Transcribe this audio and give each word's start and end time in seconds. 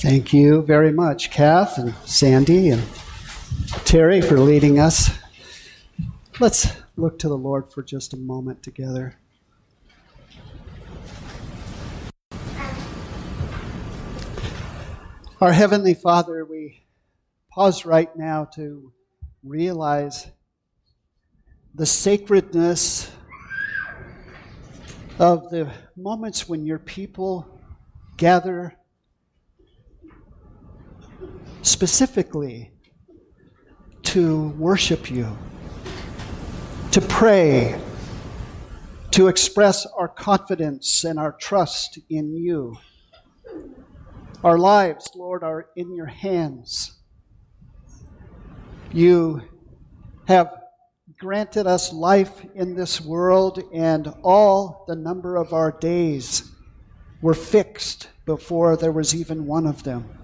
Thank 0.00 0.32
you 0.32 0.62
very 0.62 0.92
much, 0.92 1.30
Kath 1.30 1.76
and 1.76 1.94
Sandy 2.06 2.70
and 2.70 2.82
Terry, 3.84 4.22
for 4.22 4.40
leading 4.40 4.78
us. 4.78 5.10
Let's 6.40 6.68
look 6.96 7.18
to 7.18 7.28
the 7.28 7.36
Lord 7.36 7.70
for 7.70 7.82
just 7.82 8.14
a 8.14 8.16
moment 8.16 8.62
together. 8.62 9.18
Our 15.38 15.52
Heavenly 15.52 15.92
Father, 15.92 16.46
we 16.46 16.80
pause 17.50 17.84
right 17.84 18.16
now 18.16 18.46
to 18.54 18.94
realize 19.44 20.28
the 21.74 21.84
sacredness 21.84 23.10
of 25.18 25.50
the 25.50 25.70
moments 25.94 26.48
when 26.48 26.64
your 26.64 26.78
people 26.78 27.60
gather 28.16 28.78
specifically 31.62 32.72
to 34.02 34.48
worship 34.50 35.10
you, 35.10 35.36
to 36.92 37.00
pray, 37.00 37.80
to 39.10 39.28
express 39.28 39.86
our 39.86 40.08
confidence 40.08 41.04
and 41.04 41.18
our 41.18 41.32
trust 41.32 41.98
in 42.08 42.34
you. 42.34 42.76
Our 44.42 44.58
lives, 44.58 45.10
Lord, 45.14 45.42
are 45.42 45.68
in 45.76 45.94
your 45.94 46.06
hands. 46.06 46.98
You 48.92 49.42
have 50.26 50.52
granted 51.18 51.66
us 51.66 51.92
life 51.92 52.44
in 52.54 52.74
this 52.74 53.00
world, 53.00 53.62
and 53.74 54.12
all 54.22 54.84
the 54.88 54.96
number 54.96 55.36
of 55.36 55.52
our 55.52 55.72
days 55.72 56.50
were 57.20 57.34
fixed 57.34 58.08
before 58.24 58.76
there 58.76 58.92
was 58.92 59.14
even 59.14 59.46
one 59.46 59.66
of 59.66 59.82
them. 59.82 60.19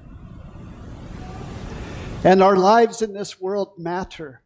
And 2.26 2.42
our 2.42 2.56
lives 2.56 3.02
in 3.02 3.12
this 3.12 3.40
world 3.40 3.78
matter. 3.78 4.42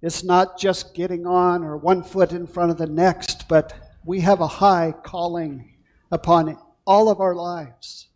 It's 0.00 0.24
not 0.24 0.58
just 0.58 0.94
getting 0.94 1.26
on 1.26 1.62
or 1.62 1.76
one 1.76 2.02
foot 2.02 2.32
in 2.32 2.46
front 2.46 2.70
of 2.70 2.78
the 2.78 2.86
next, 2.86 3.48
but 3.48 3.74
we 4.02 4.20
have 4.20 4.40
a 4.40 4.46
high 4.46 4.94
calling 5.04 5.74
upon 6.10 6.56
all 6.86 7.10
of 7.10 7.20
our 7.20 7.34
lives 7.34 8.08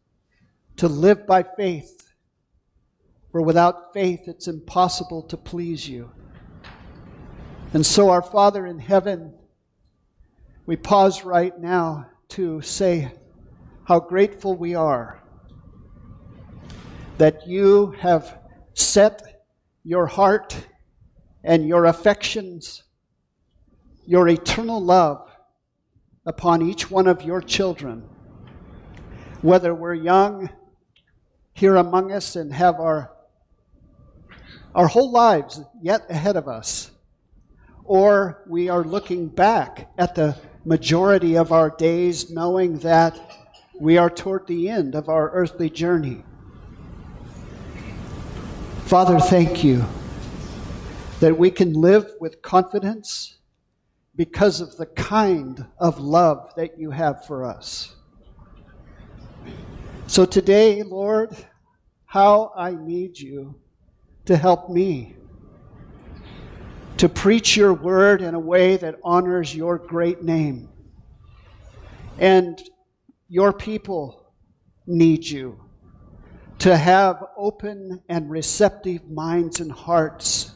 to 0.76 0.88
live 0.88 1.26
by 1.26 1.42
faith. 1.42 2.10
For 3.32 3.42
without 3.42 3.92
faith, 3.92 4.20
it's 4.28 4.48
impossible 4.48 5.20
to 5.24 5.36
please 5.36 5.86
you. 5.86 6.10
And 7.74 7.84
so, 7.84 8.08
our 8.08 8.22
Father 8.22 8.64
in 8.64 8.78
heaven, 8.78 9.34
we 10.64 10.76
pause 10.76 11.22
right 11.22 11.52
now 11.60 12.06
to 12.30 12.62
say 12.62 13.12
how 13.84 14.00
grateful 14.00 14.54
we 14.56 14.74
are 14.74 15.22
that 17.18 17.46
you 17.46 17.92
have 18.00 18.38
set 18.74 19.44
your 19.84 20.06
heart 20.06 20.66
and 21.44 21.66
your 21.66 21.86
affections, 21.86 22.82
your 24.04 24.28
eternal 24.28 24.82
love 24.82 25.30
upon 26.26 26.60
each 26.60 26.90
one 26.90 27.06
of 27.06 27.22
your 27.22 27.40
children. 27.40 28.02
Whether 29.42 29.74
we're 29.74 29.94
young 29.94 30.50
here 31.54 31.76
among 31.76 32.12
us 32.12 32.36
and 32.36 32.52
have 32.52 32.80
our, 32.80 33.12
our 34.74 34.88
whole 34.88 35.10
lives 35.10 35.60
yet 35.80 36.02
ahead 36.10 36.36
of 36.36 36.48
us, 36.48 36.90
or 37.84 38.42
we 38.48 38.68
are 38.68 38.82
looking 38.82 39.28
back 39.28 39.90
at 39.96 40.14
the 40.14 40.36
majority 40.64 41.36
of 41.36 41.52
our 41.52 41.70
days 41.70 42.28
knowing 42.28 42.78
that 42.80 43.18
we 43.80 43.96
are 43.96 44.10
toward 44.10 44.46
the 44.48 44.68
end 44.68 44.94
of 44.94 45.08
our 45.08 45.30
earthly 45.30 45.70
journey. 45.70 46.24
Father, 48.86 49.18
thank 49.18 49.64
you 49.64 49.84
that 51.18 51.36
we 51.36 51.50
can 51.50 51.72
live 51.72 52.08
with 52.20 52.40
confidence 52.40 53.38
because 54.14 54.60
of 54.60 54.76
the 54.76 54.86
kind 54.86 55.66
of 55.80 55.98
love 55.98 56.52
that 56.54 56.78
you 56.78 56.92
have 56.92 57.26
for 57.26 57.44
us. 57.44 57.96
So 60.06 60.24
today, 60.24 60.84
Lord, 60.84 61.36
how 62.04 62.52
I 62.56 62.76
need 62.76 63.18
you 63.18 63.58
to 64.26 64.36
help 64.36 64.70
me 64.70 65.16
to 66.98 67.08
preach 67.08 67.56
your 67.56 67.74
word 67.74 68.22
in 68.22 68.36
a 68.36 68.40
way 68.40 68.76
that 68.76 69.00
honors 69.02 69.52
your 69.52 69.78
great 69.78 70.22
name. 70.22 70.68
And 72.20 72.62
your 73.28 73.52
people 73.52 74.32
need 74.86 75.26
you 75.26 75.65
to 76.58 76.76
have 76.76 77.22
open 77.36 78.02
and 78.08 78.30
receptive 78.30 79.08
minds 79.10 79.60
and 79.60 79.70
hearts 79.70 80.52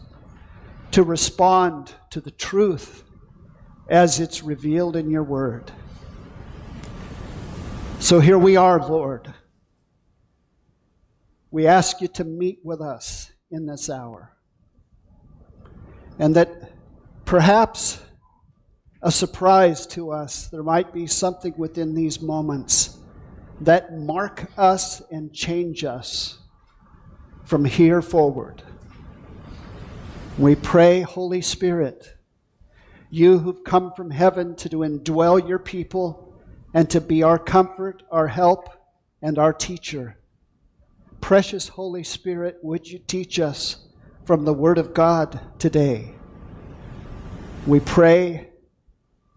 to 0.92 1.02
respond 1.02 1.94
to 2.10 2.20
the 2.20 2.30
truth 2.30 3.04
as 3.88 4.20
it's 4.20 4.42
revealed 4.42 4.96
in 4.96 5.10
your 5.10 5.22
word. 5.22 5.70
So 7.98 8.18
here 8.18 8.38
we 8.38 8.56
are, 8.56 8.80
Lord. 8.88 9.32
We 11.50 11.66
ask 11.66 12.00
you 12.00 12.08
to 12.08 12.24
meet 12.24 12.60
with 12.64 12.80
us 12.80 13.30
in 13.50 13.66
this 13.66 13.90
hour. 13.90 14.36
And 16.18 16.34
that 16.36 16.72
perhaps 17.24 18.00
a 19.02 19.10
surprise 19.10 19.86
to 19.88 20.12
us, 20.12 20.48
there 20.48 20.62
might 20.62 20.92
be 20.92 21.06
something 21.06 21.54
within 21.56 21.94
these 21.94 22.20
moments 22.20 22.99
that 23.60 23.96
mark 23.96 24.50
us 24.56 25.02
and 25.10 25.32
change 25.32 25.84
us 25.84 26.38
from 27.44 27.64
here 27.64 28.00
forward. 28.00 28.62
We 30.38 30.54
pray, 30.54 31.02
Holy 31.02 31.42
Spirit, 31.42 32.14
you 33.10 33.38
who've 33.38 33.62
come 33.64 33.92
from 33.92 34.10
heaven 34.10 34.54
to 34.56 34.68
indwell 34.70 35.46
your 35.46 35.58
people 35.58 36.34
and 36.72 36.88
to 36.90 37.00
be 37.00 37.22
our 37.22 37.38
comfort, 37.38 38.02
our 38.10 38.28
help, 38.28 38.68
and 39.20 39.38
our 39.38 39.52
teacher. 39.52 40.16
Precious 41.20 41.68
Holy 41.68 42.04
Spirit, 42.04 42.58
would 42.62 42.88
you 42.88 42.98
teach 42.98 43.38
us 43.38 43.88
from 44.24 44.44
the 44.44 44.54
Word 44.54 44.78
of 44.78 44.94
God 44.94 45.40
today? 45.58 46.14
We 47.66 47.80
pray 47.80 48.48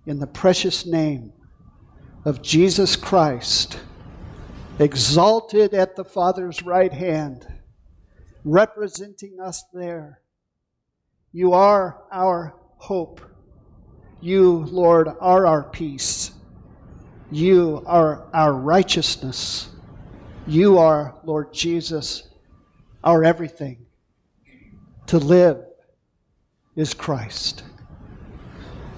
in 0.06 0.20
the 0.20 0.28
precious 0.28 0.86
name 0.86 1.34
of 2.24 2.42
Jesus 2.42 2.96
Christ 2.96 3.80
exalted 4.84 5.74
at 5.74 5.96
the 5.96 6.04
Father's 6.04 6.62
right 6.62 6.92
hand, 6.92 7.48
representing 8.44 9.40
us 9.40 9.64
there. 9.74 10.20
You 11.32 11.54
are 11.54 12.04
our 12.12 12.54
hope. 12.78 13.22
You, 14.20 14.66
Lord, 14.70 15.08
are 15.22 15.48
our 15.48 15.64
peace. 15.64 16.32
You 17.32 17.82
are 17.86 18.28
our 18.34 18.54
righteousness. 18.54 19.70
You 20.46 20.78
are, 20.78 21.16
Lord 21.24 21.54
Jesus, 21.54 22.28
our 23.04 23.24
everything. 23.24 23.86
To 25.08 25.18
live 25.18 25.64
is 26.76 26.94
Christ. 26.94 27.64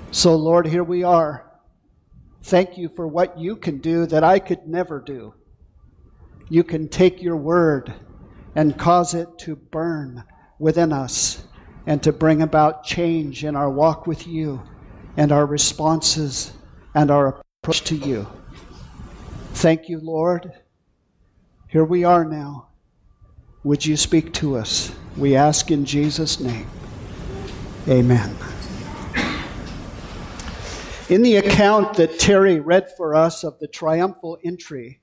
So, 0.10 0.36
Lord, 0.36 0.66
here 0.66 0.84
we 0.84 1.04
are. 1.04 1.46
Thank 2.42 2.78
you 2.78 2.90
for 2.90 3.08
what 3.08 3.38
you 3.38 3.56
can 3.56 3.78
do 3.78 4.08
that 4.08 4.24
I 4.24 4.40
could 4.40 4.68
never 4.68 5.00
do 5.00 5.36
you 6.50 6.64
can 6.64 6.88
take 6.88 7.22
your 7.22 7.38
word 7.38 7.94
and 8.56 8.78
cause 8.78 9.14
it 9.14 9.28
to 9.40 9.56
burn 9.56 10.24
within 10.60 10.94
us 10.94 11.46
and 11.88 12.02
to 12.04 12.12
bring 12.12 12.42
about 12.42 12.84
change 12.84 13.44
in 13.44 13.56
our 13.56 13.70
walk 13.70 14.08
with 14.08 14.28
you 14.28 14.62
and 15.18 15.32
our 15.32 15.46
responses 15.46 16.54
and 16.94 17.12
our 17.12 17.42
approach 17.64 17.82
to 17.84 17.96
you. 17.96 18.28
Thank 19.54 19.90
you, 19.90 20.00
Lord. 20.00 20.52
Here 21.68 21.86
we 21.86 22.04
are 22.04 22.26
now. 22.26 22.68
Would 23.64 23.86
you 23.86 23.98
speak 23.98 24.34
to 24.34 24.58
us? 24.58 24.94
We 25.18 25.36
ask 25.36 25.72
in 25.72 25.86
Jesus' 25.86 26.40
name. 26.40 26.68
Amen. 27.88 28.36
In 31.10 31.22
the 31.22 31.38
account 31.38 31.96
that 31.98 32.20
Terry 32.20 32.60
read 32.60 32.90
for 32.98 33.16
us 33.16 33.44
of 33.44 33.60
the 33.60 33.68
triumphal 33.68 34.40
entry, 34.44 35.02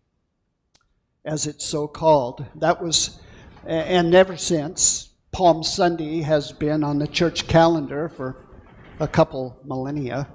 as 1.24 1.46
it's 1.46 1.64
so 1.64 1.86
called. 1.86 2.44
That 2.56 2.82
was, 2.82 3.20
and 3.64 4.14
ever 4.14 4.36
since, 4.36 5.10
Palm 5.30 5.62
Sunday 5.62 6.20
has 6.20 6.52
been 6.52 6.84
on 6.84 6.98
the 6.98 7.06
church 7.06 7.46
calendar 7.46 8.08
for 8.08 8.44
a 9.00 9.08
couple 9.08 9.58
millennia. 9.64 10.28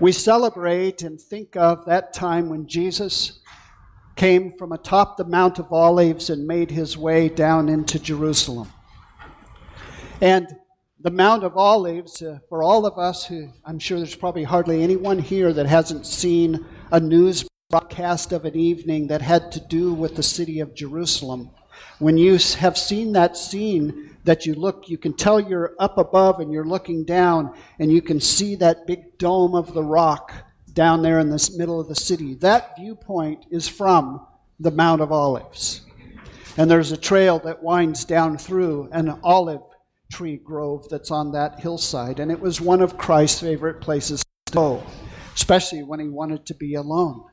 We 0.00 0.12
celebrate 0.12 1.02
and 1.02 1.20
think 1.20 1.56
of 1.56 1.84
that 1.86 2.12
time 2.12 2.48
when 2.48 2.66
Jesus 2.66 3.40
came 4.16 4.56
from 4.56 4.72
atop 4.72 5.16
the 5.16 5.24
Mount 5.24 5.58
of 5.58 5.72
Olives 5.72 6.30
and 6.30 6.46
made 6.46 6.70
his 6.70 6.96
way 6.96 7.28
down 7.28 7.68
into 7.68 7.98
Jerusalem. 7.98 8.72
And 10.20 10.48
the 11.00 11.10
Mount 11.10 11.44
of 11.44 11.56
Olives, 11.56 12.22
uh, 12.22 12.38
for 12.48 12.62
all 12.62 12.86
of 12.86 12.98
us 12.98 13.26
who, 13.26 13.50
I'm 13.64 13.78
sure 13.78 13.98
there's 13.98 14.14
probably 14.14 14.44
hardly 14.44 14.82
anyone 14.82 15.18
here 15.18 15.52
that 15.52 15.66
hasn't 15.66 16.06
seen 16.06 16.64
a 16.90 16.98
news 16.98 17.46
broadcast 17.74 18.30
of 18.30 18.44
an 18.44 18.54
evening 18.54 19.08
that 19.08 19.20
had 19.20 19.50
to 19.50 19.58
do 19.58 19.92
with 19.92 20.14
the 20.14 20.22
city 20.22 20.60
of 20.60 20.76
Jerusalem. 20.76 21.50
When 21.98 22.16
you 22.16 22.38
have 22.58 22.78
seen 22.78 23.10
that 23.14 23.36
scene, 23.36 24.16
that 24.22 24.46
you 24.46 24.54
look, 24.54 24.88
you 24.88 24.96
can 24.96 25.12
tell 25.12 25.40
you're 25.40 25.74
up 25.80 25.98
above 25.98 26.38
and 26.38 26.52
you're 26.52 26.64
looking 26.64 27.04
down, 27.04 27.52
and 27.80 27.90
you 27.90 28.00
can 28.00 28.20
see 28.20 28.54
that 28.54 28.86
big 28.86 29.18
dome 29.18 29.56
of 29.56 29.74
the 29.74 29.82
rock 29.82 30.32
down 30.72 31.02
there 31.02 31.18
in 31.18 31.30
the 31.30 31.50
middle 31.56 31.80
of 31.80 31.88
the 31.88 31.96
city. 31.96 32.34
That 32.34 32.76
viewpoint 32.78 33.46
is 33.50 33.66
from 33.66 34.24
the 34.60 34.70
Mount 34.70 35.00
of 35.00 35.10
Olives. 35.10 35.80
And 36.56 36.70
there's 36.70 36.92
a 36.92 36.96
trail 36.96 37.40
that 37.40 37.60
winds 37.60 38.04
down 38.04 38.38
through 38.38 38.88
an 38.92 39.18
olive 39.24 39.62
tree 40.12 40.36
grove 40.36 40.88
that's 40.88 41.10
on 41.10 41.32
that 41.32 41.58
hillside. 41.58 42.20
And 42.20 42.30
it 42.30 42.38
was 42.38 42.60
one 42.60 42.82
of 42.82 42.96
Christ's 42.96 43.40
favorite 43.40 43.80
places 43.80 44.22
to 44.46 44.52
go, 44.52 44.84
especially 45.34 45.82
when 45.82 45.98
he 45.98 46.06
wanted 46.06 46.46
to 46.46 46.54
be 46.54 46.74
alone. 46.74 47.24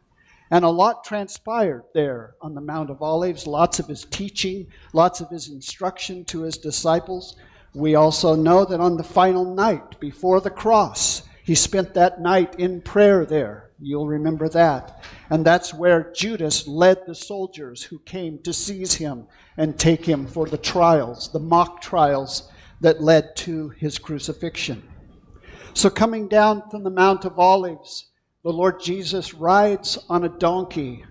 And 0.52 0.66
a 0.66 0.70
lot 0.70 1.06
transpired 1.06 1.86
there 1.94 2.36
on 2.42 2.54
the 2.54 2.62
Mount 2.62 2.90
of 2.90 3.02
Olives, 3.02 3.48
lots 3.48 3.80
of 3.80 3.88
his 3.88 4.04
teaching, 4.04 4.68
lots 4.92 5.22
of 5.22 5.30
his 5.30 5.48
instruction 5.48 6.26
to 6.26 6.42
his 6.42 6.58
disciples. 6.58 7.38
We 7.74 7.96
also 7.96 8.36
know 8.36 8.66
that 8.66 8.82
on 8.82 8.98
the 8.98 9.04
final 9.04 9.56
night 9.56 9.98
before 10.02 10.42
the 10.42 10.50
cross, 10.50 11.24
he 11.44 11.56
spent 11.56 11.94
that 11.94 12.20
night 12.20 12.60
in 12.60 12.82
prayer 12.82 13.26
there. 13.26 13.72
You'll 13.80 14.08
remember 14.08 14.50
that. 14.50 15.04
And 15.30 15.46
that's 15.46 15.74
where 15.74 16.12
Judas 16.14 16.68
led 16.68 17.06
the 17.08 17.16
soldiers 17.16 17.84
who 17.84 18.00
came 18.00 18.38
to 18.40 18.52
seize 18.52 18.96
him 18.96 19.28
and 19.56 19.80
take 19.80 20.06
him 20.06 20.28
for 20.28 20.48
the 20.48 20.58
trials, 20.58 21.32
the 21.32 21.40
mock 21.40 21.82
trials 21.82 22.52
that 22.82 23.02
led 23.02 23.36
to 23.38 23.70
his 23.70 23.98
crucifixion. 23.98 24.84
So, 25.74 25.90
coming 25.90 26.28
down 26.28 26.70
from 26.70 26.84
the 26.84 26.90
Mount 26.90 27.24
of 27.24 27.40
Olives, 27.40 28.11
the 28.44 28.52
Lord 28.52 28.82
Jesus 28.82 29.34
rides 29.34 29.98
on 30.10 30.24
a 30.24 30.30
donkey, 30.30 31.06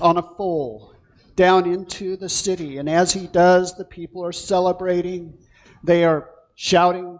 on 0.00 0.16
a 0.16 0.22
foal, 0.22 0.94
down 1.34 1.66
into 1.66 2.16
the 2.16 2.28
city. 2.28 2.78
And 2.78 2.88
as 2.88 3.12
he 3.12 3.26
does, 3.26 3.76
the 3.76 3.84
people 3.84 4.24
are 4.24 4.32
celebrating. 4.32 5.36
They 5.82 6.04
are 6.04 6.30
shouting 6.54 7.18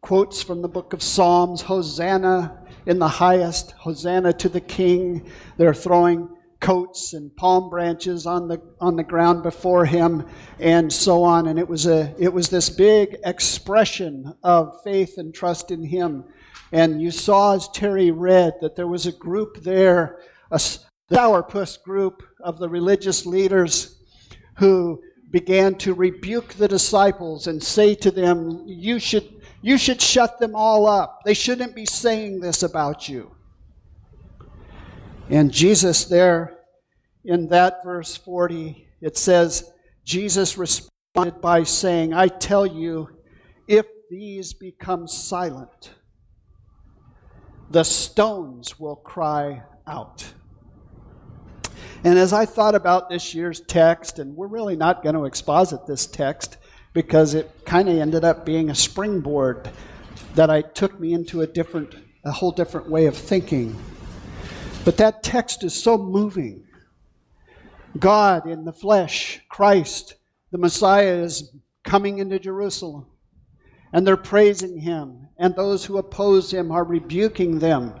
quotes 0.00 0.42
from 0.42 0.60
the 0.60 0.68
book 0.68 0.92
of 0.92 1.02
Psalms 1.02 1.62
Hosanna 1.62 2.66
in 2.86 2.98
the 2.98 3.08
highest, 3.08 3.70
Hosanna 3.72 4.32
to 4.34 4.48
the 4.48 4.60
King. 4.60 5.30
They're 5.56 5.72
throwing 5.72 6.28
coats 6.64 7.12
and 7.12 7.34
palm 7.36 7.68
branches 7.68 8.26
on 8.26 8.48
the 8.48 8.60
on 8.80 8.96
the 8.96 9.02
ground 9.02 9.42
before 9.42 9.84
him 9.84 10.26
and 10.58 10.90
so 10.90 11.22
on 11.22 11.46
and 11.48 11.58
it 11.58 11.68
was 11.68 11.86
a 11.86 12.14
it 12.18 12.32
was 12.32 12.48
this 12.48 12.70
big 12.70 13.16
expression 13.24 14.34
of 14.42 14.80
faith 14.82 15.18
and 15.18 15.34
trust 15.34 15.70
in 15.70 15.84
him 15.84 16.24
and 16.72 17.02
you 17.02 17.10
saw 17.10 17.54
as 17.54 17.68
Terry 17.68 18.10
read 18.10 18.54
that 18.62 18.76
there 18.76 18.86
was 18.86 19.04
a 19.04 19.12
group 19.12 19.62
there 19.62 20.20
a 20.50 20.58
sourpuss 21.12 21.82
group 21.82 22.22
of 22.40 22.58
the 22.58 22.68
religious 22.68 23.26
leaders 23.26 24.02
who 24.56 25.02
began 25.30 25.74
to 25.74 25.92
rebuke 25.92 26.54
the 26.54 26.68
disciples 26.68 27.46
and 27.46 27.62
say 27.62 27.94
to 27.94 28.10
them 28.10 28.62
you 28.66 28.98
should 28.98 29.28
you 29.64 29.78
should 29.78 30.02
shut 30.02 30.38
them 30.38 30.54
all 30.54 30.86
up. 30.86 31.22
They 31.24 31.32
shouldn't 31.32 31.74
be 31.74 31.86
saying 31.86 32.40
this 32.40 32.62
about 32.62 33.08
you. 33.08 33.34
And 35.30 35.50
Jesus, 35.50 36.04
there 36.04 36.58
in 37.24 37.48
that 37.48 37.82
verse 37.84 38.16
40, 38.16 38.86
it 39.00 39.16
says, 39.16 39.70
Jesus 40.04 40.58
responded 40.58 41.40
by 41.40 41.62
saying, 41.62 42.12
I 42.12 42.28
tell 42.28 42.66
you, 42.66 43.08
if 43.66 43.86
these 44.10 44.52
become 44.52 45.08
silent, 45.08 45.92
the 47.70 47.84
stones 47.84 48.78
will 48.78 48.96
cry 48.96 49.62
out. 49.86 50.32
And 52.04 52.18
as 52.18 52.34
I 52.34 52.44
thought 52.44 52.74
about 52.74 53.08
this 53.08 53.34
year's 53.34 53.60
text, 53.60 54.18
and 54.18 54.36
we're 54.36 54.46
really 54.46 54.76
not 54.76 55.02
going 55.02 55.14
to 55.14 55.24
exposit 55.24 55.86
this 55.86 56.06
text, 56.06 56.58
because 56.92 57.32
it 57.34 57.50
kind 57.64 57.88
of 57.88 57.96
ended 57.96 58.24
up 58.24 58.44
being 58.44 58.68
a 58.68 58.74
springboard 58.74 59.70
that 60.34 60.50
I 60.50 60.60
took 60.60 61.00
me 61.00 61.14
into 61.14 61.40
a 61.40 61.46
different, 61.46 61.94
a 62.24 62.30
whole 62.30 62.52
different 62.52 62.90
way 62.90 63.06
of 63.06 63.16
thinking. 63.16 63.74
But 64.84 64.98
that 64.98 65.22
text 65.22 65.64
is 65.64 65.74
so 65.74 65.96
moving. 65.96 66.64
God 67.98 68.46
in 68.46 68.64
the 68.64 68.72
flesh, 68.72 69.40
Christ, 69.48 70.14
the 70.50 70.58
Messiah, 70.58 71.22
is 71.22 71.54
coming 71.84 72.18
into 72.18 72.38
Jerusalem. 72.38 73.06
And 73.92 74.06
they're 74.06 74.16
praising 74.16 74.78
him. 74.78 75.28
And 75.38 75.54
those 75.54 75.84
who 75.84 75.98
oppose 75.98 76.52
him 76.52 76.70
are 76.70 76.84
rebuking 76.84 77.58
them. 77.60 77.94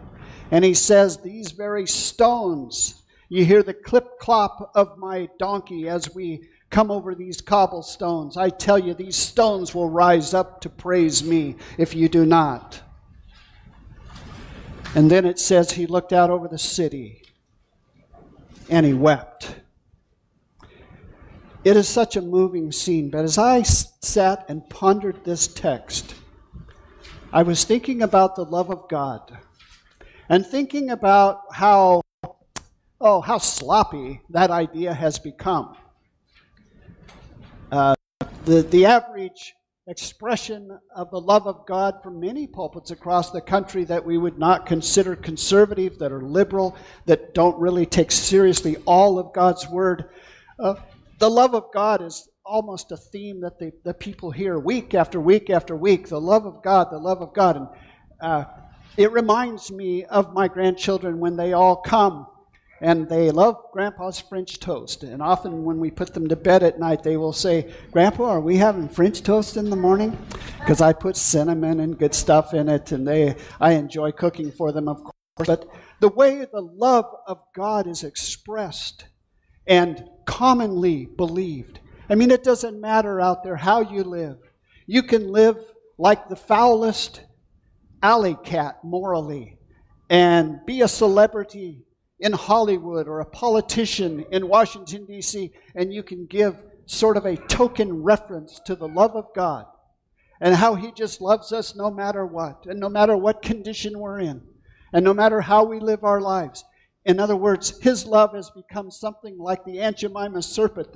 And 0.50 0.64
he 0.64 0.74
says, 0.74 1.18
These 1.18 1.52
very 1.52 1.86
stones, 1.86 3.02
you 3.28 3.44
hear 3.44 3.62
the 3.62 3.74
clip 3.74 4.18
clop 4.18 4.72
of 4.74 4.98
my 4.98 5.28
donkey 5.38 5.88
as 5.88 6.14
we 6.14 6.48
come 6.70 6.90
over 6.90 7.14
these 7.14 7.40
cobblestones. 7.40 8.36
I 8.36 8.50
tell 8.50 8.78
you, 8.78 8.94
these 8.94 9.16
stones 9.16 9.74
will 9.74 9.88
rise 9.88 10.34
up 10.34 10.60
to 10.62 10.68
praise 10.68 11.22
me 11.22 11.56
if 11.78 11.94
you 11.94 12.08
do 12.08 12.26
not. 12.26 12.82
And 14.94 15.10
then 15.10 15.24
it 15.24 15.38
says 15.38 15.72
he 15.72 15.86
looked 15.86 16.12
out 16.12 16.30
over 16.30 16.46
the 16.46 16.58
city 16.58 17.22
and 18.70 18.86
he 18.86 18.94
wept. 18.94 19.56
It 21.64 21.76
is 21.76 21.88
such 21.88 22.16
a 22.16 22.20
moving 22.20 22.70
scene, 22.70 23.10
but 23.10 23.24
as 23.24 23.38
I 23.38 23.62
sat 23.62 24.44
and 24.48 24.68
pondered 24.68 25.24
this 25.24 25.48
text, 25.48 26.14
I 27.32 27.42
was 27.42 27.64
thinking 27.64 28.02
about 28.02 28.36
the 28.36 28.44
love 28.44 28.70
of 28.70 28.88
God 28.88 29.36
and 30.28 30.46
thinking 30.46 30.90
about 30.90 31.40
how, 31.52 32.02
oh, 33.00 33.20
how 33.20 33.38
sloppy 33.38 34.20
that 34.30 34.50
idea 34.50 34.94
has 34.94 35.18
become. 35.18 35.76
Uh, 37.72 37.94
the, 38.44 38.62
the 38.62 38.86
average 38.86 39.54
expression 39.86 40.78
of 40.96 41.10
the 41.10 41.20
love 41.20 41.46
of 41.46 41.66
God 41.66 42.02
from 42.02 42.18
many 42.18 42.46
pulpits 42.46 42.90
across 42.90 43.30
the 43.30 43.40
country 43.40 43.84
that 43.84 44.04
we 44.04 44.16
would 44.16 44.38
not 44.38 44.64
consider 44.64 45.14
conservative, 45.14 45.98
that 45.98 46.10
are 46.10 46.22
liberal, 46.22 46.76
that 47.04 47.34
don't 47.34 47.58
really 47.58 47.84
take 47.84 48.10
seriously 48.10 48.76
all 48.86 49.18
of 49.18 49.34
God's 49.34 49.68
Word. 49.68 50.06
Uh, 50.58 50.76
the 51.18 51.28
love 51.28 51.54
of 51.54 51.64
God 51.72 52.00
is 52.00 52.28
almost 52.46 52.92
a 52.92 52.96
theme 52.96 53.40
that 53.42 53.58
the, 53.58 53.72
the 53.84 53.94
people 53.94 54.30
hear 54.30 54.58
week 54.58 54.94
after 54.94 55.20
week 55.20 55.50
after 55.50 55.76
week. 55.76 56.08
The 56.08 56.20
love 56.20 56.46
of 56.46 56.62
God, 56.62 56.90
the 56.90 56.98
love 56.98 57.20
of 57.20 57.34
God. 57.34 57.56
And 57.56 57.68
uh, 58.20 58.44
it 58.96 59.12
reminds 59.12 59.70
me 59.70 60.04
of 60.04 60.32
my 60.32 60.48
grandchildren 60.48 61.18
when 61.18 61.36
they 61.36 61.52
all 61.52 61.76
come 61.76 62.26
and 62.84 63.08
they 63.08 63.30
love 63.30 63.56
Grandpa's 63.72 64.20
French 64.20 64.60
toast. 64.60 65.04
And 65.04 65.22
often 65.22 65.64
when 65.64 65.78
we 65.78 65.90
put 65.90 66.12
them 66.12 66.28
to 66.28 66.36
bed 66.36 66.62
at 66.62 66.78
night, 66.78 67.02
they 67.02 67.16
will 67.16 67.32
say, 67.32 67.72
Grandpa, 67.90 68.24
are 68.24 68.40
we 68.40 68.58
having 68.58 68.90
French 68.90 69.22
toast 69.22 69.56
in 69.56 69.70
the 69.70 69.76
morning? 69.76 70.18
Because 70.60 70.82
I 70.82 70.92
put 70.92 71.16
cinnamon 71.16 71.80
and 71.80 71.98
good 71.98 72.14
stuff 72.14 72.52
in 72.52 72.68
it, 72.68 72.92
and 72.92 73.08
they, 73.08 73.36
I 73.58 73.72
enjoy 73.72 74.12
cooking 74.12 74.52
for 74.52 74.70
them, 74.70 74.88
of 74.88 75.02
course. 75.02 75.46
But 75.46 75.66
the 76.00 76.10
way 76.10 76.44
the 76.44 76.60
love 76.60 77.06
of 77.26 77.38
God 77.54 77.86
is 77.86 78.04
expressed 78.04 79.06
and 79.66 80.04
commonly 80.26 81.06
believed. 81.06 81.80
I 82.10 82.16
mean, 82.16 82.30
it 82.30 82.44
doesn't 82.44 82.82
matter 82.82 83.18
out 83.18 83.44
there 83.44 83.56
how 83.56 83.80
you 83.80 84.04
live. 84.04 84.36
You 84.86 85.04
can 85.04 85.32
live 85.32 85.56
like 85.96 86.28
the 86.28 86.36
foulest 86.36 87.22
alley 88.02 88.36
cat 88.44 88.84
morally 88.84 89.56
and 90.10 90.60
be 90.66 90.82
a 90.82 90.88
celebrity 90.88 91.86
in 92.24 92.32
Hollywood 92.32 93.06
or 93.06 93.20
a 93.20 93.26
politician 93.26 94.24
in 94.32 94.48
Washington, 94.48 95.04
D.C., 95.04 95.52
and 95.74 95.92
you 95.92 96.02
can 96.02 96.24
give 96.24 96.56
sort 96.86 97.18
of 97.18 97.26
a 97.26 97.36
token 97.36 98.02
reference 98.02 98.60
to 98.64 98.74
the 98.74 98.88
love 98.88 99.14
of 99.14 99.26
God 99.36 99.66
and 100.40 100.54
how 100.54 100.74
He 100.74 100.90
just 100.90 101.20
loves 101.20 101.52
us 101.52 101.76
no 101.76 101.90
matter 101.90 102.24
what, 102.24 102.64
and 102.66 102.80
no 102.80 102.88
matter 102.88 103.14
what 103.14 103.42
condition 103.42 103.98
we're 103.98 104.20
in, 104.20 104.40
and 104.94 105.04
no 105.04 105.12
matter 105.12 105.42
how 105.42 105.64
we 105.64 105.78
live 105.78 106.02
our 106.02 106.22
lives. 106.22 106.64
In 107.04 107.20
other 107.20 107.36
words, 107.36 107.78
His 107.80 108.06
love 108.06 108.34
has 108.34 108.50
become 108.50 108.90
something 108.90 109.38
like 109.38 109.62
the 109.66 109.80
Aunt 109.80 109.98
Jemima 109.98 110.40
syrup 110.40 110.94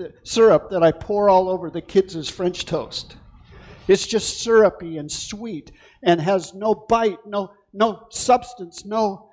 that 0.71 0.83
I 0.83 0.93
pour 0.93 1.29
all 1.29 1.51
over 1.51 1.69
the 1.69 1.83
kids' 1.83 2.31
French 2.31 2.65
toast. 2.65 3.17
It's 3.87 4.07
just 4.07 4.41
syrupy 4.41 4.97
and 4.97 5.13
sweet 5.13 5.73
and 6.03 6.23
has 6.23 6.55
no 6.55 6.75
bite, 6.75 7.19
no, 7.27 7.53
no 7.75 8.07
substance, 8.09 8.87
no 8.87 9.28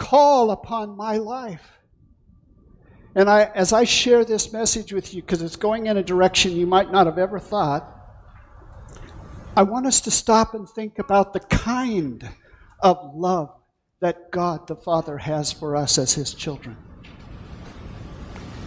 call 0.00 0.50
upon 0.50 0.96
my 0.96 1.18
life. 1.18 1.78
And 3.14 3.28
I, 3.28 3.44
as 3.54 3.72
I 3.72 3.84
share 3.84 4.24
this 4.24 4.52
message 4.52 4.92
with 4.92 5.12
you, 5.12 5.20
because 5.20 5.42
it's 5.42 5.56
going 5.56 5.86
in 5.86 5.98
a 5.98 6.02
direction 6.02 6.52
you 6.52 6.66
might 6.66 6.90
not 6.90 7.06
have 7.06 7.18
ever 7.18 7.38
thought, 7.38 7.96
I 9.56 9.62
want 9.62 9.86
us 9.86 10.00
to 10.02 10.10
stop 10.10 10.54
and 10.54 10.68
think 10.68 10.98
about 10.98 11.32
the 11.32 11.40
kind 11.40 12.28
of 12.80 13.14
love 13.14 13.50
that 14.00 14.30
God 14.30 14.66
the 14.66 14.76
Father 14.76 15.18
has 15.18 15.52
for 15.52 15.76
us 15.76 15.98
as 15.98 16.14
His 16.14 16.32
children. 16.32 16.76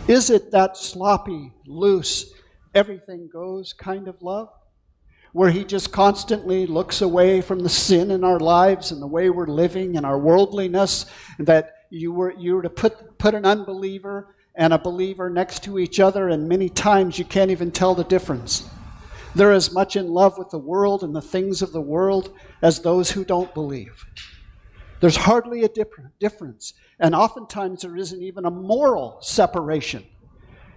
Is 0.07 0.29
it 0.29 0.51
that 0.51 0.77
sloppy, 0.77 1.51
loose, 1.65 2.31
everything 2.75 3.27
goes 3.31 3.73
kind 3.73 4.07
of 4.07 4.21
love? 4.21 4.49
Where 5.33 5.51
He 5.51 5.63
just 5.65 5.91
constantly 5.91 6.65
looks 6.65 7.01
away 7.01 7.41
from 7.41 7.59
the 7.59 7.69
sin 7.69 8.09
in 8.11 8.23
our 8.23 8.39
lives 8.39 8.91
and 8.91 9.01
the 9.01 9.07
way 9.07 9.29
we're 9.29 9.47
living 9.47 9.97
and 9.97 10.05
our 10.05 10.17
worldliness, 10.17 11.05
that 11.39 11.73
you 11.89 12.11
were, 12.11 12.33
you 12.37 12.55
were 12.55 12.61
to 12.61 12.69
put, 12.69 13.17
put 13.17 13.35
an 13.35 13.45
unbeliever 13.45 14.35
and 14.55 14.71
a 14.71 14.79
believer 14.79 15.29
next 15.29 15.63
to 15.63 15.79
each 15.79 15.99
other, 15.99 16.29
and 16.29 16.47
many 16.47 16.69
times 16.69 17.19
you 17.19 17.25
can't 17.25 17.51
even 17.51 17.71
tell 17.71 17.95
the 17.95 18.03
difference. 18.03 18.69
They're 19.35 19.51
as 19.51 19.73
much 19.73 19.95
in 19.95 20.07
love 20.09 20.37
with 20.37 20.51
the 20.51 20.59
world 20.59 21.03
and 21.03 21.15
the 21.15 21.21
things 21.21 21.61
of 21.61 21.71
the 21.71 21.81
world 21.81 22.35
as 22.61 22.79
those 22.79 23.11
who 23.11 23.25
don't 23.25 23.53
believe. 23.53 24.05
There's 24.99 25.17
hardly 25.17 25.63
a 25.63 25.69
difference. 26.19 26.73
And 26.99 27.15
oftentimes 27.15 27.81
there 27.81 27.97
isn't 27.97 28.21
even 28.21 28.45
a 28.45 28.51
moral 28.51 29.17
separation. 29.21 30.05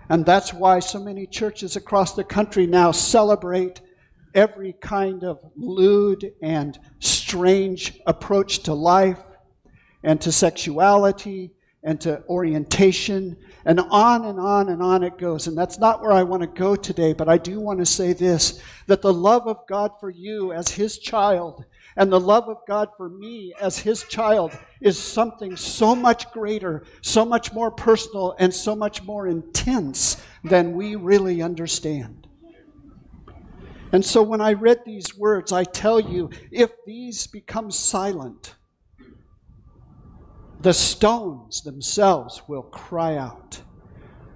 And 0.09 0.25
that's 0.25 0.53
why 0.53 0.81
so 0.81 0.99
many 0.99 1.27
churches 1.27 1.77
across 1.77 2.15
the 2.15 2.25
country 2.25 2.67
now 2.67 2.93
celebrate 2.93 3.81
every 4.37 4.75
kind 4.75 5.25
of 5.25 5.41
lewd 5.57 6.33
and 6.43 6.79
strange 7.01 7.99
approach 8.07 8.61
to 8.61 8.75
life 8.75 9.23
and 10.05 10.21
to 10.21 10.31
sexuality 10.31 11.51
and 11.83 12.01
to 12.01 12.23
orientation 12.29 13.37
and 13.65 13.81
on 13.81 14.27
and 14.27 14.39
on 14.39 14.69
and 14.69 14.83
on 14.83 15.03
it 15.03 15.19
goes. 15.19 15.47
And 15.47 15.57
that's 15.57 15.79
not 15.79 16.03
where 16.03 16.13
I 16.13 16.23
want 16.23 16.43
to 16.43 16.49
go 16.49 16.77
today, 16.77 17.13
but 17.13 17.29
I 17.29 17.39
do 17.39 17.61
want 17.61 17.79
to 17.79 17.87
say 17.87 18.13
this 18.13 18.61
that 18.87 19.03
the 19.03 19.13
love 19.13 19.47
of 19.47 19.67
God 19.69 19.93
for 19.99 20.11
you 20.11 20.53
as 20.53 20.69
His 20.69 20.99
child 20.99 21.65
and 21.97 22.13
the 22.13 22.21
love 22.21 22.49
of 22.49 22.59
God 22.69 22.91
for 22.97 23.09
me 23.09 23.55
as 23.61 23.79
His 23.79 24.03
child 24.05 24.57
is 24.81 24.99
something 24.99 25.57
so 25.57 25.95
much 25.95 26.31
greater, 26.31 26.85
so 27.01 27.25
much 27.25 27.53
more 27.53 27.71
personal, 27.71 28.37
and 28.39 28.53
so 28.53 28.77
much 28.77 29.03
more 29.03 29.27
intense 29.27 30.23
than 30.45 30.75
we 30.75 30.95
really 30.95 31.41
understand. 31.41 32.26
And 33.93 34.05
so 34.05 34.23
when 34.23 34.41
I 34.41 34.53
read 34.53 34.81
these 34.85 35.17
words, 35.17 35.53
I 35.53 35.65
tell 35.65 36.01
you, 36.01 36.31
if 36.51 36.71
these 36.87 37.27
become 37.27 37.71
silent, 37.71 38.55
the 40.61 40.75
stones 40.75 41.63
themselves 41.63 42.43
will 42.49 42.63
cry 42.63 43.17
out. 43.17 43.61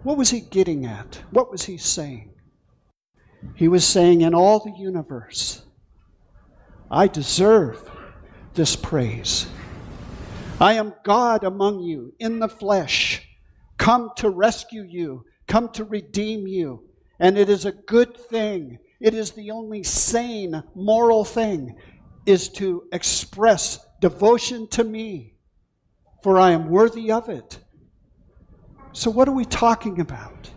What 0.02 0.16
was 0.16 0.30
he 0.30 0.40
getting 0.40 0.86
at? 0.86 1.20
What 1.30 1.50
was 1.50 1.64
he 1.64 1.76
saying? 1.76 2.30
He 3.54 3.68
was 3.68 3.86
saying, 3.86 4.20
in 4.20 4.34
all 4.34 4.60
the 4.60 4.74
universe, 4.78 5.62
I 6.90 7.06
deserve 7.06 7.90
this 8.54 8.76
praise. 8.76 9.46
I 10.60 10.74
am 10.74 10.94
God 11.04 11.42
among 11.44 11.80
you 11.80 12.14
in 12.18 12.38
the 12.38 12.48
flesh, 12.48 13.26
come 13.78 14.10
to 14.16 14.28
rescue 14.28 14.82
you, 14.82 15.24
come 15.46 15.70
to 15.70 15.84
redeem 15.84 16.46
you. 16.46 16.84
And 17.18 17.38
it 17.38 17.48
is 17.48 17.64
a 17.64 17.72
good 17.72 18.16
thing. 18.16 18.78
It 19.00 19.14
is 19.14 19.32
the 19.32 19.50
only 19.50 19.82
sane, 19.82 20.62
moral 20.74 21.24
thing, 21.24 21.76
is 22.26 22.48
to 22.50 22.84
express 22.92 23.78
devotion 24.00 24.68
to 24.68 24.84
me 24.84 25.34
for 26.22 26.38
I 26.38 26.50
am 26.50 26.68
worthy 26.68 27.10
of 27.10 27.28
it. 27.28 27.58
So, 28.92 29.10
what 29.10 29.28
are 29.28 29.34
we 29.34 29.44
talking 29.44 30.00
about? 30.00 30.50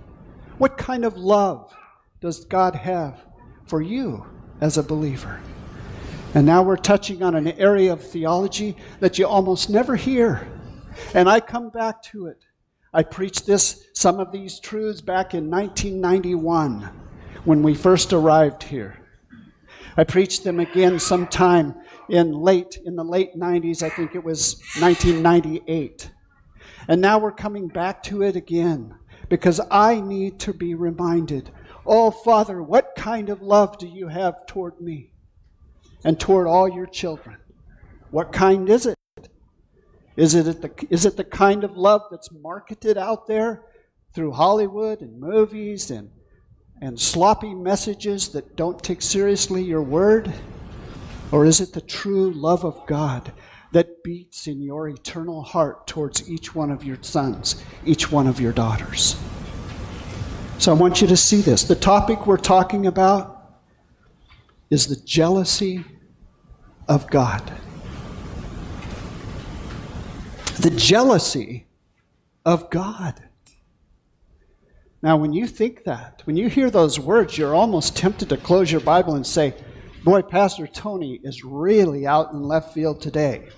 What 0.57 0.77
kind 0.77 1.05
of 1.05 1.17
love 1.17 1.73
does 2.21 2.45
God 2.45 2.75
have 2.75 3.21
for 3.65 3.81
you 3.81 4.25
as 4.61 4.77
a 4.77 4.83
believer? 4.83 5.39
And 6.33 6.45
now 6.45 6.63
we're 6.63 6.77
touching 6.77 7.21
on 7.21 7.35
an 7.35 7.47
area 7.47 7.93
of 7.93 8.01
theology 8.01 8.75
that 8.99 9.19
you 9.19 9.27
almost 9.27 9.69
never 9.69 9.95
hear. 9.95 10.47
And 11.13 11.29
I 11.29 11.39
come 11.39 11.69
back 11.69 12.01
to 12.03 12.25
it. 12.27 12.43
I 12.91 13.03
preached 13.03 13.45
this, 13.45 13.87
some 13.93 14.19
of 14.19 14.31
these 14.31 14.59
truths 14.59 15.01
back 15.01 15.33
in 15.33 15.49
1991 15.49 16.89
when 17.45 17.61
we 17.61 17.73
first 17.73 18.13
arrived 18.13 18.63
here. 18.63 18.99
I 19.97 20.03
preached 20.03 20.43
them 20.43 20.59
again 20.59 20.99
sometime 20.99 21.75
in 22.09 22.31
late 22.31 22.79
in 22.85 22.95
the 22.95 23.03
late 23.03 23.35
90s. 23.35 23.83
I 23.83 23.89
think 23.89 24.15
it 24.15 24.23
was 24.23 24.61
1998. 24.79 26.11
And 26.87 27.01
now 27.01 27.19
we're 27.19 27.31
coming 27.31 27.67
back 27.67 28.01
to 28.03 28.23
it 28.23 28.35
again 28.35 28.95
because 29.29 29.61
I 29.69 29.99
need 29.99 30.39
to 30.39 30.53
be 30.53 30.73
reminded, 30.73 31.51
"Oh 31.85 32.11
Father, 32.11 32.63
what 32.63 32.95
kind 32.95 33.29
of 33.29 33.41
love 33.41 33.77
do 33.77 33.87
you 33.87 34.07
have 34.07 34.45
toward 34.47 34.81
me 34.81 35.11
and 36.03 36.19
toward 36.19 36.47
all 36.47 36.67
your 36.67 36.87
children? 36.87 37.37
What 38.11 38.31
kind 38.31 38.69
is 38.69 38.85
it? 38.85 38.97
Is 40.15 40.35
it 40.35 40.61
the, 40.61 40.87
is 40.89 41.05
it 41.05 41.17
the 41.17 41.23
kind 41.23 41.63
of 41.63 41.77
love 41.77 42.03
that's 42.11 42.31
marketed 42.31 42.97
out 42.97 43.27
there 43.27 43.63
through 44.13 44.31
Hollywood 44.31 45.01
and 45.01 45.19
movies 45.19 45.89
and 45.89 46.11
and 46.83 46.99
sloppy 46.99 47.53
messages 47.53 48.27
that 48.27 48.57
don't 48.57 48.83
take 48.83 49.01
seriously 49.01 49.63
your 49.63 49.81
word? 49.81 50.33
Or 51.31 51.45
is 51.45 51.61
it 51.61 51.71
the 51.71 51.79
true 51.79 52.33
love 52.33 52.65
of 52.65 52.85
God 52.87 53.31
that 53.71 54.03
beats 54.03 54.47
in 54.47 54.61
your 54.61 54.89
eternal 54.89 55.41
heart 55.43 55.87
towards 55.87 56.29
each 56.29 56.53
one 56.53 56.69
of 56.69 56.83
your 56.83 56.97
sons, 56.99 57.63
each 57.85 58.11
one 58.11 58.27
of 58.27 58.41
your 58.41 58.51
daughters? 58.51 59.15
So 60.57 60.73
I 60.73 60.75
want 60.75 60.99
you 60.99 61.07
to 61.07 61.15
see 61.15 61.39
this. 61.39 61.63
The 61.63 61.73
topic 61.73 62.27
we're 62.27 62.35
talking 62.35 62.85
about 62.85 63.61
is 64.69 64.87
the 64.87 64.97
jealousy 65.05 65.85
of 66.89 67.09
God. 67.09 67.49
The 70.59 70.71
jealousy 70.71 71.65
of 72.45 72.69
God. 72.69 73.23
Now, 75.03 75.17
when 75.17 75.33
you 75.33 75.47
think 75.47 75.83
that, 75.83 76.21
when 76.23 76.37
you 76.37 76.47
hear 76.47 76.71
those 76.71 76.97
words, 76.97 77.37
you're 77.37 77.53
almost 77.53 77.97
tempted 77.97 78.29
to 78.29 78.37
close 78.37 78.71
your 78.71 78.79
Bible 78.79 79.15
and 79.15 79.27
say, 79.27 79.53
Boy, 80.05 80.21
Pastor 80.21 80.65
Tony 80.65 81.19
is 81.23 81.43
really 81.43 82.07
out 82.07 82.31
in 82.31 82.41
left 82.41 82.73
field 82.73 83.01
today. 83.01 83.49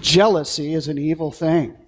Jealousy 0.00 0.74
is 0.74 0.86
an 0.86 0.98
evil 0.98 1.32
thing. 1.32 1.78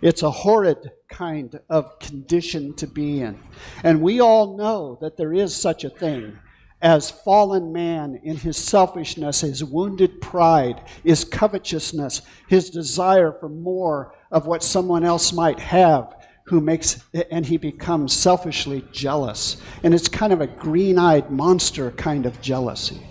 It's 0.00 0.22
a 0.22 0.30
horrid 0.30 0.88
kind 1.10 1.58
of 1.68 1.98
condition 1.98 2.74
to 2.74 2.86
be 2.86 3.22
in. 3.22 3.36
And 3.82 4.02
we 4.02 4.20
all 4.20 4.56
know 4.56 4.96
that 5.00 5.16
there 5.16 5.34
is 5.34 5.52
such 5.52 5.82
a 5.82 5.90
thing 5.90 6.38
as 6.80 7.10
fallen 7.10 7.72
man 7.72 8.20
in 8.22 8.36
his 8.36 8.56
selfishness, 8.56 9.40
his 9.40 9.64
wounded 9.64 10.20
pride, 10.20 10.80
his 11.02 11.24
covetousness, 11.24 12.22
his 12.46 12.70
desire 12.70 13.32
for 13.32 13.48
more 13.48 14.14
of 14.30 14.46
what 14.46 14.62
someone 14.62 15.02
else 15.02 15.32
might 15.32 15.58
have 15.58 16.17
who 16.48 16.60
makes, 16.60 17.02
and 17.30 17.44
he 17.44 17.58
becomes 17.58 18.12
selfishly 18.14 18.82
jealous. 18.90 19.58
And 19.82 19.94
it's 19.94 20.08
kind 20.08 20.32
of 20.32 20.40
a 20.40 20.46
green 20.46 20.98
eyed 20.98 21.30
monster 21.30 21.90
kind 21.92 22.24
of 22.24 22.40
jealousy. 22.40 23.02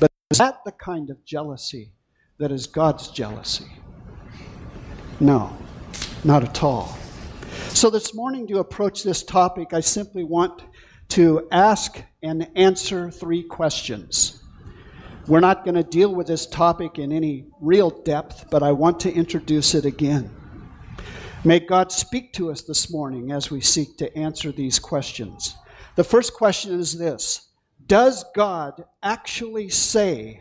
But 0.00 0.10
is 0.30 0.38
that 0.38 0.64
the 0.64 0.72
kind 0.72 1.10
of 1.10 1.24
jealousy 1.24 1.92
that 2.38 2.50
is 2.50 2.66
God's 2.66 3.08
jealousy? 3.08 3.66
No, 5.20 5.56
not 6.24 6.42
at 6.42 6.62
all. 6.64 6.96
So 7.68 7.90
this 7.90 8.14
morning, 8.14 8.48
to 8.48 8.58
approach 8.58 9.04
this 9.04 9.22
topic, 9.22 9.72
I 9.72 9.80
simply 9.80 10.24
want 10.24 10.62
to 11.10 11.46
ask 11.52 12.02
and 12.22 12.48
answer 12.56 13.10
three 13.10 13.44
questions. 13.44 14.42
We're 15.28 15.40
not 15.40 15.64
going 15.64 15.76
to 15.76 15.84
deal 15.84 16.12
with 16.12 16.26
this 16.26 16.46
topic 16.46 16.98
in 16.98 17.12
any 17.12 17.46
real 17.60 17.90
depth, 17.90 18.50
but 18.50 18.62
I 18.62 18.72
want 18.72 19.00
to 19.00 19.12
introduce 19.12 19.74
it 19.74 19.84
again. 19.84 20.30
May 21.46 21.60
God 21.60 21.92
speak 21.92 22.32
to 22.34 22.50
us 22.50 22.62
this 22.62 22.90
morning 22.90 23.30
as 23.30 23.50
we 23.50 23.60
seek 23.60 23.98
to 23.98 24.16
answer 24.16 24.50
these 24.50 24.78
questions. 24.78 25.54
The 25.94 26.02
first 26.02 26.32
question 26.32 26.80
is 26.80 26.96
this 26.96 27.50
Does 27.86 28.24
God 28.34 28.86
actually 29.02 29.68
say 29.68 30.40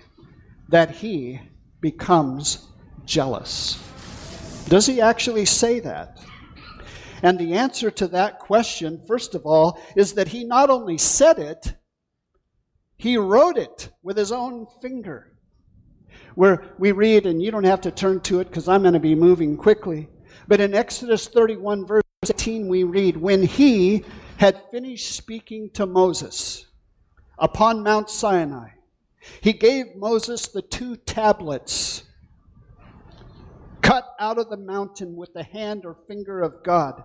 that 0.70 0.92
he 0.92 1.42
becomes 1.82 2.70
jealous? 3.04 3.78
Does 4.70 4.86
he 4.86 5.02
actually 5.02 5.44
say 5.44 5.82
that? 5.82 6.22
And 7.22 7.38
the 7.38 7.54
answer 7.54 7.92
to 7.92 8.08
that 8.08 8.40
question, 8.40 9.02
first 9.06 9.36
of 9.36 9.46
all, 9.46 9.82
is 9.98 10.14
that 10.14 10.30
he 10.30 10.46
not 10.46 10.70
only 10.70 10.98
said 10.98 11.38
it, 11.38 11.74
he 12.96 13.18
wrote 13.18 13.58
it 13.58 13.90
with 14.04 14.16
his 14.16 14.32
own 14.32 14.68
finger. 14.82 15.34
Where 16.36 16.64
we 16.80 16.94
read, 16.94 17.26
and 17.26 17.44
you 17.44 17.52
don't 17.52 17.66
have 17.66 17.82
to 17.82 17.92
turn 17.92 18.22
to 18.22 18.40
it 18.40 18.48
because 18.48 18.70
I'm 18.70 18.84
going 18.84 18.94
to 18.94 19.02
be 19.02 19.16
moving 19.16 19.58
quickly. 19.58 20.08
But 20.48 20.60
in 20.60 20.74
Exodus 20.74 21.28
31, 21.28 21.86
verse 21.86 22.04
18, 22.26 22.68
we 22.68 22.84
read, 22.84 23.18
When 23.18 23.44
he 23.44 24.04
had 24.38 24.62
finished 24.72 25.16
speaking 25.16 25.70
to 25.72 25.86
Moses 25.86 26.66
upon 27.38 27.84
Mount 27.84 28.10
Sinai, 28.10 28.70
he 29.42 29.54
gave 29.54 29.96
Moses 29.96 30.48
the 30.48 30.62
two 30.62 30.96
tablets 30.98 32.04
cut 33.82 34.16
out 34.20 34.38
of 34.38 34.50
the 34.50 34.58
mountain 34.58 35.16
with 35.16 35.34
the 35.34 35.44
hand 35.44 35.86
or 35.86 35.96
finger 36.08 36.42
of 36.42 36.64
God, 36.64 37.04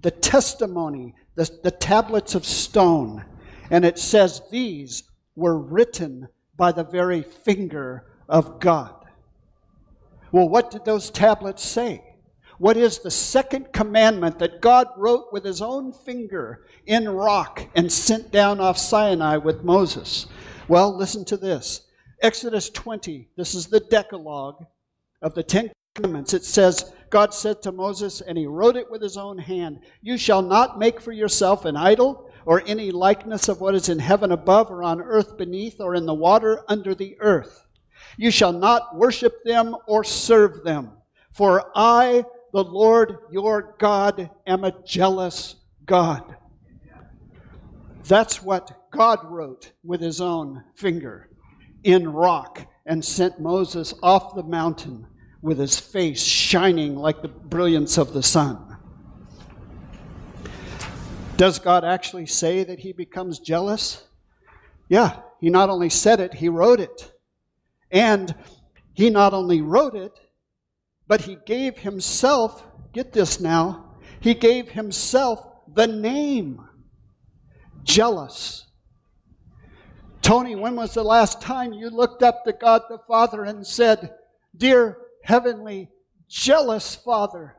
the 0.00 0.10
testimony, 0.10 1.14
the, 1.34 1.50
the 1.62 1.70
tablets 1.70 2.34
of 2.34 2.44
stone. 2.44 3.24
And 3.70 3.84
it 3.84 3.98
says, 3.98 4.42
These 4.50 5.04
were 5.36 5.58
written 5.58 6.28
by 6.56 6.72
the 6.72 6.84
very 6.84 7.22
finger 7.22 8.06
of 8.28 8.60
God. 8.60 8.94
Well, 10.32 10.48
what 10.48 10.70
did 10.70 10.84
those 10.84 11.10
tablets 11.10 11.64
say? 11.64 12.02
What 12.58 12.76
is 12.76 12.98
the 12.98 13.10
second 13.10 13.72
commandment 13.72 14.38
that 14.38 14.60
God 14.60 14.88
wrote 14.96 15.32
with 15.32 15.44
his 15.44 15.62
own 15.62 15.92
finger 15.92 16.66
in 16.86 17.08
rock 17.08 17.66
and 17.74 17.90
sent 17.90 18.32
down 18.32 18.60
off 18.60 18.78
Sinai 18.78 19.36
with 19.36 19.64
Moses? 19.64 20.26
Well, 20.66 20.96
listen 20.96 21.24
to 21.26 21.36
this 21.36 21.82
Exodus 22.20 22.68
20, 22.70 23.28
this 23.36 23.54
is 23.54 23.66
the 23.66 23.80
Decalogue 23.80 24.66
of 25.22 25.34
the 25.34 25.42
Ten 25.42 25.70
Commandments. 25.94 26.34
It 26.34 26.44
says, 26.44 26.92
God 27.10 27.32
said 27.32 27.62
to 27.62 27.72
Moses, 27.72 28.20
and 28.20 28.36
he 28.36 28.46
wrote 28.46 28.76
it 28.76 28.90
with 28.90 29.02
his 29.02 29.16
own 29.16 29.38
hand 29.38 29.80
You 30.02 30.18
shall 30.18 30.42
not 30.42 30.78
make 30.78 31.00
for 31.00 31.12
yourself 31.12 31.64
an 31.64 31.76
idol 31.76 32.30
or 32.44 32.62
any 32.66 32.90
likeness 32.90 33.48
of 33.48 33.60
what 33.60 33.74
is 33.74 33.88
in 33.88 33.98
heaven 33.98 34.32
above, 34.32 34.70
or 34.70 34.82
on 34.82 35.02
earth 35.02 35.36
beneath, 35.36 35.80
or 35.80 35.94
in 35.94 36.06
the 36.06 36.14
water 36.14 36.62
under 36.66 36.94
the 36.94 37.16
earth. 37.20 37.66
You 38.16 38.30
shall 38.30 38.52
not 38.52 38.96
worship 38.96 39.44
them 39.44 39.76
or 39.86 40.02
serve 40.02 40.64
them, 40.64 40.92
for 41.30 41.70
I, 41.74 42.24
the 42.64 42.72
Lord 42.72 43.18
your 43.30 43.76
God, 43.78 44.30
am 44.44 44.64
a 44.64 44.74
jealous 44.82 45.54
God. 45.84 46.34
That's 48.04 48.42
what 48.42 48.90
God 48.90 49.20
wrote 49.30 49.70
with 49.84 50.00
his 50.00 50.20
own 50.20 50.64
finger 50.74 51.28
in 51.84 52.12
rock 52.12 52.66
and 52.84 53.04
sent 53.04 53.38
Moses 53.38 53.94
off 54.02 54.34
the 54.34 54.42
mountain 54.42 55.06
with 55.40 55.58
his 55.58 55.78
face 55.78 56.20
shining 56.20 56.96
like 56.96 57.22
the 57.22 57.28
brilliance 57.28 57.96
of 57.96 58.12
the 58.12 58.24
sun. 58.24 58.76
Does 61.36 61.60
God 61.60 61.84
actually 61.84 62.26
say 62.26 62.64
that 62.64 62.80
he 62.80 62.92
becomes 62.92 63.38
jealous? 63.38 64.02
Yeah, 64.88 65.20
he 65.40 65.48
not 65.48 65.70
only 65.70 65.90
said 65.90 66.18
it, 66.18 66.34
he 66.34 66.48
wrote 66.48 66.80
it. 66.80 67.12
And 67.92 68.34
he 68.94 69.10
not 69.10 69.32
only 69.32 69.62
wrote 69.62 69.94
it, 69.94 70.18
but 71.08 71.22
he 71.22 71.38
gave 71.46 71.78
himself, 71.78 72.62
get 72.92 73.12
this 73.12 73.40
now, 73.40 73.96
he 74.20 74.34
gave 74.34 74.68
himself 74.68 75.44
the 75.74 75.86
name 75.86 76.60
jealous. 77.82 78.66
Tony, 80.20 80.54
when 80.54 80.76
was 80.76 80.92
the 80.92 81.02
last 81.02 81.40
time 81.40 81.72
you 81.72 81.88
looked 81.88 82.22
up 82.22 82.44
to 82.44 82.52
God 82.52 82.82
the 82.88 82.98
Father 83.08 83.44
and 83.44 83.66
said, 83.66 84.14
Dear 84.54 84.98
Heavenly, 85.24 85.88
jealous 86.28 86.94
Father? 86.94 87.56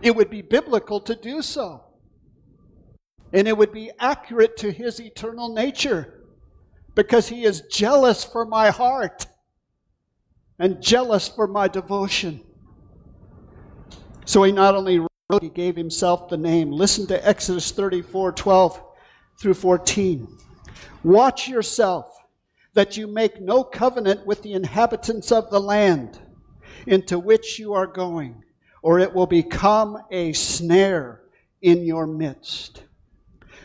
It 0.00 0.14
would 0.14 0.30
be 0.30 0.42
biblical 0.42 1.00
to 1.00 1.16
do 1.16 1.42
so. 1.42 1.82
And 3.32 3.48
it 3.48 3.56
would 3.56 3.72
be 3.72 3.90
accurate 3.98 4.56
to 4.58 4.70
his 4.70 5.00
eternal 5.00 5.52
nature 5.52 6.22
because 6.94 7.28
he 7.28 7.44
is 7.44 7.62
jealous 7.62 8.22
for 8.22 8.44
my 8.44 8.70
heart 8.70 9.26
and 10.58 10.82
jealous 10.82 11.28
for 11.28 11.46
my 11.46 11.68
devotion. 11.68 12.40
So 14.24 14.42
he 14.42 14.52
not 14.52 14.74
only 14.74 14.98
wrote, 14.98 15.42
he 15.42 15.48
gave 15.48 15.76
himself 15.76 16.28
the 16.28 16.36
name. 16.36 16.70
Listen 16.70 17.06
to 17.08 17.28
Exodus 17.28 17.70
34 17.70 18.32
12 18.32 18.82
through 19.40 19.54
14. 19.54 20.26
Watch 21.04 21.48
yourself 21.48 22.12
that 22.74 22.96
you 22.96 23.06
make 23.06 23.40
no 23.40 23.64
covenant 23.64 24.26
with 24.26 24.42
the 24.42 24.52
inhabitants 24.52 25.30
of 25.32 25.50
the 25.50 25.60
land 25.60 26.18
into 26.86 27.18
which 27.18 27.58
you 27.58 27.72
are 27.74 27.86
going 27.86 28.42
or 28.86 29.00
it 29.00 29.12
will 29.12 29.26
become 29.26 29.98
a 30.12 30.32
snare 30.32 31.22
in 31.60 31.84
your 31.84 32.06
midst. 32.06 32.84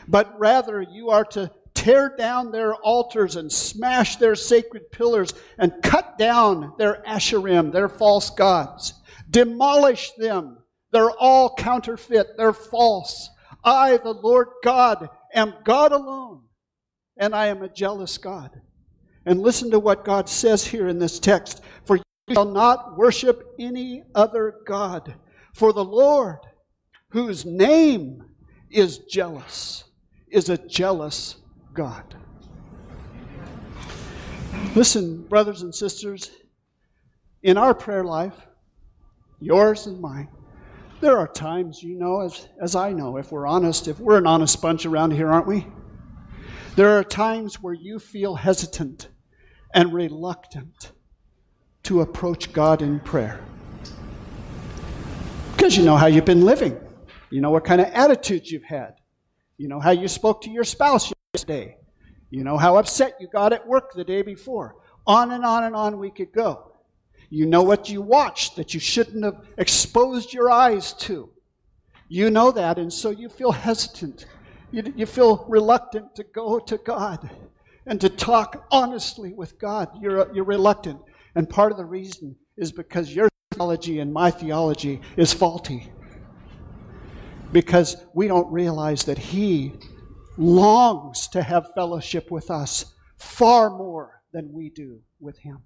But 0.07 0.33
rather, 0.39 0.81
you 0.81 1.12
are 1.12 1.25
to 1.25 1.51
tear 1.81 2.15
down 2.15 2.51
their 2.51 2.75
altars 2.75 3.35
and 3.35 3.51
smash 3.51 4.17
their 4.17 4.35
sacred 4.35 4.91
pillars 4.91 5.33
and 5.57 5.81
cut 5.81 6.15
down 6.15 6.73
their 6.77 7.01
asherim, 7.07 7.71
their 7.71 7.89
false 7.89 8.29
gods. 8.29 8.93
Demolish 9.31 10.11
them. 10.11 10.59
They're 10.91 11.09
all 11.09 11.55
counterfeit. 11.55 12.38
They're 12.38 12.53
false. 12.53 13.31
I, 13.63 13.97
the 13.97 14.13
Lord 14.13 14.50
God, 14.63 15.09
am 15.33 15.55
God 15.63 15.91
alone, 15.91 16.43
and 17.17 17.33
I 17.33 17.47
am 17.47 17.63
a 17.63 17.69
jealous 17.69 18.19
God. 18.19 18.51
And 19.25 19.41
listen 19.41 19.71
to 19.71 19.79
what 19.79 20.05
God 20.05 20.29
says 20.29 20.63
here 20.63 20.88
in 20.88 21.00
this 21.00 21.17
text. 21.17 21.63
For 21.85 21.97
you 21.97 22.03
shall 22.31 22.45
not 22.45 22.95
worship 22.95 23.55
any 23.59 24.03
other 24.13 24.57
God. 24.67 25.15
For 25.55 25.73
the 25.73 25.85
Lord, 25.85 26.38
whose 27.09 27.43
name 27.43 28.23
is 28.69 28.99
jealous, 28.99 29.86
is 30.29 30.47
a 30.47 30.60
jealous 30.60 31.40
God. 31.73 32.15
Listen, 34.75 35.23
brothers 35.23 35.62
and 35.62 35.73
sisters, 35.73 36.31
in 37.43 37.57
our 37.57 37.73
prayer 37.73 38.03
life, 38.03 38.36
yours 39.39 39.88
and 39.88 39.99
mine, 39.99 40.29
there 41.01 41.17
are 41.17 41.27
times, 41.27 41.81
you 41.81 41.97
know, 41.97 42.21
as, 42.21 42.47
as 42.62 42.75
I 42.75 42.93
know, 42.93 43.17
if 43.17 43.31
we're 43.31 43.47
honest, 43.47 43.88
if 43.88 43.99
we're 43.99 44.17
an 44.17 44.27
honest 44.27 44.62
bunch 44.62 44.86
around 44.86 45.12
here, 45.12 45.31
aren't 45.31 45.47
we? 45.47 45.65
There 46.75 46.89
are 46.97 47.03
times 47.03 47.62
where 47.62 47.73
you 47.73 47.99
feel 47.99 48.36
hesitant 48.36 49.10
and 49.73 49.93
reluctant 49.93 50.91
to 51.84 52.01
approach 52.01 52.53
God 52.53 52.81
in 52.81 52.99
prayer. 52.99 53.43
Because 55.53 55.75
you 55.75 55.84
know 55.84 55.97
how 55.97 56.05
you've 56.07 56.25
been 56.25 56.45
living. 56.45 56.79
You 57.29 57.41
know 57.41 57.49
what 57.49 57.65
kind 57.65 57.81
of 57.81 57.88
attitudes 57.88 58.51
you've 58.51 58.63
had. 58.63 58.95
You 59.57 59.67
know 59.67 59.79
how 59.79 59.91
you 59.91 60.07
spoke 60.07 60.41
to 60.43 60.49
your 60.49 60.63
spouse 60.63 61.12
yesterday. 61.34 61.78
You 62.30 62.44
know 62.44 62.58
how 62.58 62.76
upset 62.76 63.15
you 63.22 63.28
got 63.30 63.54
at 63.54 63.65
work 63.65 63.94
the 63.94 64.04
day 64.04 64.22
before. 64.22 64.76
On 65.08 65.32
and 65.32 65.46
on 65.46 65.63
and 65.63 65.74
on 65.74 65.98
we 65.98 66.12
could 66.12 66.34
go. 66.34 66.74
You 67.30 67.46
know 67.46 67.63
what 67.63 67.89
you 67.89 68.02
watched 68.02 68.58
that 68.58 68.74
you 68.74 68.82
shouldn't 68.82 69.24
have 69.24 69.46
exposed 69.58 70.34
your 70.34 70.52
eyes 70.52 70.91
to. 70.94 71.30
You 72.10 72.30
know 72.30 72.52
that, 72.52 72.78
and 72.78 72.91
so 72.91 73.12
you 73.12 73.30
feel 73.30 73.54
hesitant. 73.54 74.26
You, 74.72 74.94
you 74.98 75.06
feel 75.06 75.46
reluctant 75.48 76.15
to 76.15 76.26
go 76.26 76.60
to 76.60 76.78
God 76.78 77.30
and 77.86 78.02
to 78.02 78.10
talk 78.10 78.67
honestly 78.70 79.32
with 79.32 79.58
God. 79.58 79.88
You're, 80.02 80.30
you're 80.34 80.44
reluctant. 80.44 81.00
And 81.36 81.50
part 81.50 81.72
of 81.72 81.78
the 81.78 81.86
reason 81.86 82.36
is 82.58 82.74
because 82.74 83.15
your 83.15 83.30
theology 83.54 84.02
and 84.02 84.12
my 84.12 84.32
theology 84.32 85.00
is 85.15 85.32
faulty. 85.32 85.94
Because 87.54 87.96
we 88.13 88.28
don't 88.28 88.52
realize 88.52 89.06
that 89.06 89.17
He 89.17 89.74
longs 90.38 91.28
to 91.30 91.41
have 91.41 91.74
fellowship 91.74 92.32
with 92.32 92.50
us 92.50 92.94
far 93.17 93.70
more 93.70 94.22
than 94.32 94.52
we 94.54 94.70
do 94.70 95.02
with 95.20 95.38
Him. 95.39 95.60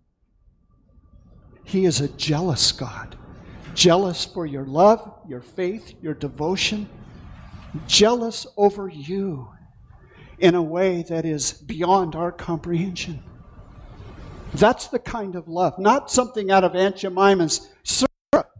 He 1.63 1.85
is 1.85 2.01
a 2.01 2.07
jealous 2.09 2.71
God, 2.71 3.17
jealous 3.73 4.25
for 4.25 4.45
your 4.45 4.65
love, 4.65 5.19
your 5.27 5.41
faith, 5.41 5.93
your 6.01 6.13
devotion, 6.13 6.87
jealous 7.87 8.45
over 8.57 8.87
you 8.87 9.49
in 10.39 10.55
a 10.55 10.61
way 10.61 11.03
that 11.03 11.25
is 11.25 11.53
beyond 11.53 12.15
our 12.15 12.31
comprehension. 12.31 13.23
That's 14.53 14.87
the 14.87 14.99
kind 14.99 15.35
of 15.35 15.47
love, 15.47 15.79
not 15.79 16.11
something 16.11 16.51
out 16.51 16.63
of 16.63 16.75
Aunt 16.75 16.97
Jemima's 16.97 17.69
syrup, 17.83 18.51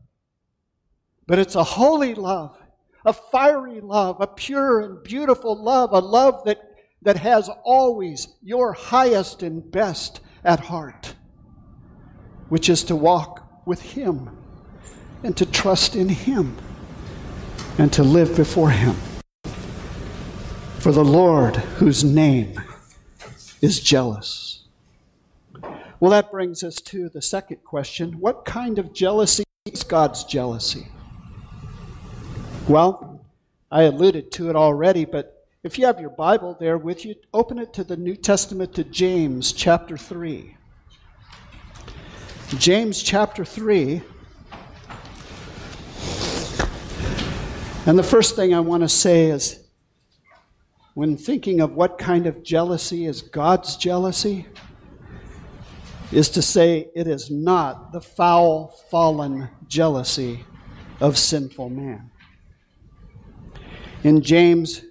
but 1.28 1.40
it's 1.40 1.56
a 1.56 1.64
holy 1.64 2.16
love, 2.16 2.58
a 3.06 3.14
fiery 3.14 3.82
love, 3.82 4.20
a 4.20 4.28
pure 4.28 4.80
and 4.82 5.04
beautiful 5.04 5.62
love, 5.62 5.92
a 5.94 6.00
love 6.00 6.44
that, 6.46 6.60
that 7.04 7.18
has 7.18 7.50
always 7.64 8.28
your 8.42 8.74
highest 8.74 9.44
and 9.44 9.72
best 9.72 10.20
at 10.44 10.60
heart, 10.60 11.16
which 12.50 12.68
is 12.68 12.84
to 12.86 12.96
walk 12.96 13.66
with 13.66 13.82
Him 13.82 14.36
and 15.24 15.38
to 15.38 15.46
trust 15.46 15.96
in 15.96 16.10
Him 16.10 16.58
and 17.78 17.94
to 17.94 18.04
live 18.04 18.36
before 18.36 18.72
Him. 18.72 18.96
For 20.80 20.92
the 20.92 21.06
Lord, 21.06 21.56
whose 21.56 22.04
name 22.04 22.60
is 23.62 23.80
jealous. 23.80 24.64
Well, 26.00 26.12
that 26.12 26.32
brings 26.32 26.64
us 26.64 26.76
to 26.76 27.10
the 27.10 27.22
second 27.22 27.64
question 27.64 28.20
What 28.20 28.46
kind 28.46 28.78
of 28.78 28.94
jealousy 28.94 29.44
is 29.66 29.84
God's 29.84 30.24
jealousy? 30.24 30.88
Well, 32.68 33.24
I 33.72 33.84
alluded 33.84 34.32
to 34.34 34.50
it 34.50 34.56
already, 34.56 35.06
but 35.06 35.46
if 35.62 35.78
you 35.78 35.86
have 35.86 36.00
your 36.00 36.10
Bible 36.10 36.58
there 36.60 36.80
with 36.80 37.06
you, 37.06 37.14
open 37.32 37.60
it 37.60 37.74
to 37.74 37.84
the 37.84 37.96
New 37.96 38.16
Testament 38.16 38.74
to 38.74 38.84
James 38.84 39.54
chapter 39.54 39.98
3. 39.98 40.58
James 42.58 43.04
chapter 43.04 43.46
3. 43.46 44.02
And 47.86 48.00
the 48.00 48.04
first 48.04 48.36
thing 48.36 48.56
I 48.56 48.62
want 48.62 48.82
to 48.82 48.90
say 48.90 49.28
is 49.28 49.64
when 50.96 51.18
thinking 51.18 51.62
of 51.62 51.74
what 51.74 52.00
kind 52.00 52.26
of 52.26 52.42
jealousy 52.42 53.06
is 53.06 53.22
God's 53.22 53.78
jealousy, 53.78 54.48
is 56.12 56.30
to 56.30 56.42
say 56.42 56.88
it 56.96 57.06
is 57.06 57.30
not 57.30 57.92
the 57.92 58.02
foul, 58.02 58.76
fallen 58.90 59.50
jealousy 59.68 60.46
of 61.00 61.16
sinful 61.16 61.70
man. 61.70 62.10
In 64.06 64.22
James 64.22 64.84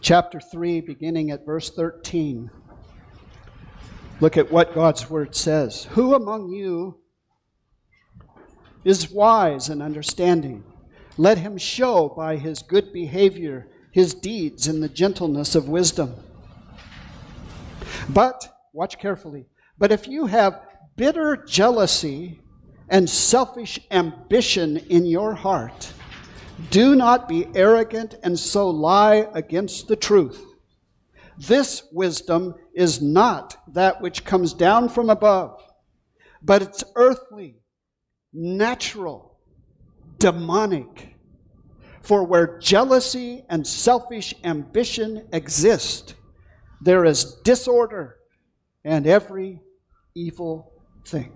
chapter 0.00 0.40
3, 0.40 0.80
beginning 0.80 1.30
at 1.30 1.44
verse 1.44 1.68
13, 1.68 2.50
look 4.20 4.38
at 4.38 4.50
what 4.50 4.74
God's 4.74 5.10
word 5.10 5.36
says. 5.36 5.84
Who 5.90 6.14
among 6.14 6.48
you 6.48 6.96
is 8.84 9.10
wise 9.10 9.68
and 9.68 9.82
understanding? 9.82 10.64
Let 11.18 11.36
him 11.36 11.58
show 11.58 12.08
by 12.08 12.36
his 12.38 12.62
good 12.62 12.90
behavior 12.90 13.68
his 13.90 14.14
deeds 14.14 14.66
in 14.66 14.80
the 14.80 14.88
gentleness 14.88 15.54
of 15.54 15.68
wisdom. 15.68 16.14
But 18.08 18.48
Watch 18.72 18.98
carefully. 18.98 19.44
But 19.76 19.92
if 19.92 20.08
you 20.08 20.24
have 20.24 20.62
bitter 20.96 21.36
jealousy 21.36 22.40
and 22.88 23.10
selfish 23.10 23.78
ambition 23.90 24.78
in 24.78 25.04
your 25.04 25.34
heart, 25.34 25.92
do 26.70 26.94
not 26.94 27.28
be 27.28 27.46
arrogant 27.54 28.16
and 28.22 28.38
so 28.38 28.70
lie 28.70 29.26
against 29.34 29.88
the 29.88 29.96
truth. 29.96 30.44
This 31.38 31.84
wisdom 31.92 32.54
is 32.74 33.00
not 33.00 33.56
that 33.74 34.00
which 34.00 34.24
comes 34.24 34.52
down 34.52 34.88
from 34.88 35.10
above, 35.10 35.60
but 36.42 36.62
it's 36.62 36.84
earthly, 36.94 37.56
natural, 38.32 39.38
demonic. 40.18 41.16
For 42.02 42.24
where 42.24 42.58
jealousy 42.58 43.44
and 43.48 43.66
selfish 43.66 44.34
ambition 44.44 45.28
exist, 45.32 46.14
there 46.80 47.04
is 47.04 47.36
disorder 47.44 48.16
and 48.84 49.06
every 49.06 49.60
evil 50.14 50.72
thing. 51.06 51.32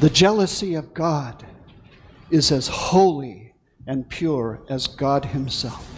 The 0.00 0.10
jealousy 0.10 0.74
of 0.74 0.92
God 0.92 1.46
is 2.30 2.50
as 2.52 2.68
holy 2.68 3.54
and 3.86 4.08
pure 4.08 4.60
as 4.68 4.86
God 4.86 5.26
Himself. 5.26 5.88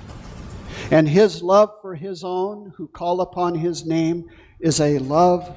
And 0.90 1.08
His 1.08 1.42
love 1.42 1.70
for 1.80 1.94
His 1.94 2.22
own 2.24 2.72
who 2.76 2.88
call 2.88 3.20
upon 3.20 3.54
His 3.54 3.86
name 3.86 4.28
is 4.60 4.80
a 4.80 4.98
love 4.98 5.56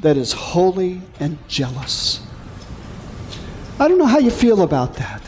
that 0.00 0.16
is 0.16 0.32
holy 0.32 1.00
and 1.20 1.38
jealous. 1.48 2.20
I 3.80 3.88
don't 3.88 3.98
know 3.98 4.06
how 4.06 4.18
you 4.18 4.30
feel 4.30 4.62
about 4.62 4.94
that. 4.94 5.22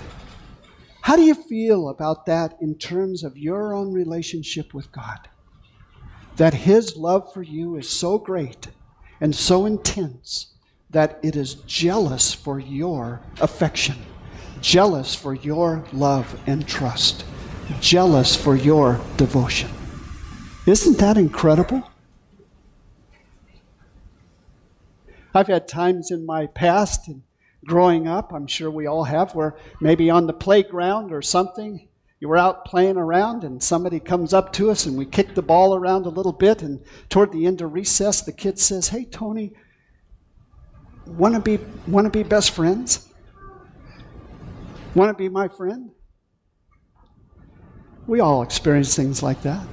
How 1.02 1.16
do 1.16 1.22
you 1.22 1.34
feel 1.34 1.88
about 1.88 2.26
that 2.26 2.56
in 2.60 2.76
terms 2.76 3.24
of 3.24 3.36
your 3.36 3.74
own 3.74 3.92
relationship 3.92 4.74
with 4.74 4.92
God? 4.92 5.28
That 6.36 6.54
His 6.54 6.96
love 6.96 7.32
for 7.32 7.42
you 7.42 7.76
is 7.76 7.88
so 7.88 8.18
great 8.18 8.68
and 9.20 9.34
so 9.34 9.66
intense 9.66 10.54
that 10.90 11.18
it 11.22 11.36
is 11.36 11.54
jealous 11.54 12.34
for 12.34 12.58
your 12.58 13.20
affection, 13.40 13.96
jealous 14.60 15.14
for 15.14 15.34
your 15.34 15.84
love 15.92 16.38
and 16.46 16.66
trust, 16.66 17.24
jealous 17.80 18.36
for 18.36 18.56
your 18.56 19.00
devotion. 19.16 19.70
Isn't 20.66 20.98
that 20.98 21.16
incredible? 21.16 21.90
I've 25.34 25.46
had 25.46 25.68
times 25.68 26.10
in 26.10 26.26
my 26.26 26.46
past 26.46 27.08
and 27.08 27.22
growing 27.64 28.08
up, 28.08 28.32
I'm 28.32 28.46
sure 28.46 28.70
we 28.70 28.86
all 28.86 29.04
have, 29.04 29.34
where 29.34 29.56
maybe 29.80 30.10
on 30.10 30.26
the 30.26 30.32
playground 30.32 31.12
or 31.12 31.22
something, 31.22 31.88
you 32.18 32.28
were 32.28 32.36
out 32.36 32.64
playing 32.64 32.96
around 32.96 33.44
and 33.44 33.62
somebody 33.62 33.98
comes 33.98 34.34
up 34.34 34.52
to 34.54 34.70
us 34.70 34.84
and 34.84 34.96
we 34.96 35.06
kick 35.06 35.34
the 35.34 35.42
ball 35.42 35.74
around 35.74 36.04
a 36.04 36.10
little 36.10 36.32
bit 36.32 36.62
and 36.62 36.80
toward 37.08 37.32
the 37.32 37.46
end 37.46 37.62
of 37.62 37.72
recess 37.72 38.20
the 38.20 38.32
kid 38.32 38.58
says, 38.58 38.88
"Hey 38.88 39.04
Tony, 39.04 39.52
want 41.06 41.34
to 41.34 41.40
be 41.40 41.58
want 41.86 42.04
to 42.04 42.10
be 42.10 42.22
best 42.22 42.50
friends? 42.50 43.09
Want 44.94 45.10
to 45.10 45.14
be 45.14 45.28
my 45.28 45.48
friend?" 45.48 45.90
We 48.06 48.20
all 48.20 48.42
experience 48.42 48.96
things 48.96 49.22
like 49.22 49.42
that. 49.42 49.66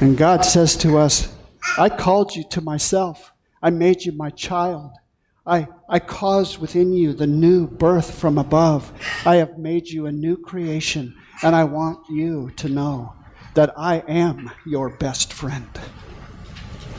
And 0.00 0.16
God 0.16 0.44
says 0.44 0.76
to 0.78 0.98
us, 0.98 1.32
"I 1.78 1.88
called 1.88 2.34
you 2.34 2.44
to 2.50 2.60
myself. 2.60 3.32
I 3.62 3.70
made 3.70 4.04
you 4.04 4.12
my 4.12 4.30
child. 4.30 4.90
I, 5.46 5.68
I 5.88 5.98
caused 5.98 6.58
within 6.58 6.92
you 6.92 7.12
the 7.12 7.26
new 7.26 7.66
birth 7.66 8.12
from 8.12 8.38
above. 8.38 8.92
I 9.24 9.36
have 9.36 9.58
made 9.58 9.88
you 9.88 10.06
a 10.06 10.12
new 10.12 10.36
creation, 10.36 11.14
and 11.42 11.54
I 11.54 11.64
want 11.64 11.98
you 12.08 12.50
to 12.56 12.68
know 12.68 13.14
that 13.54 13.72
I 13.76 13.98
am 14.08 14.50
your 14.64 14.88
best 14.88 15.32
friend. 15.32 15.68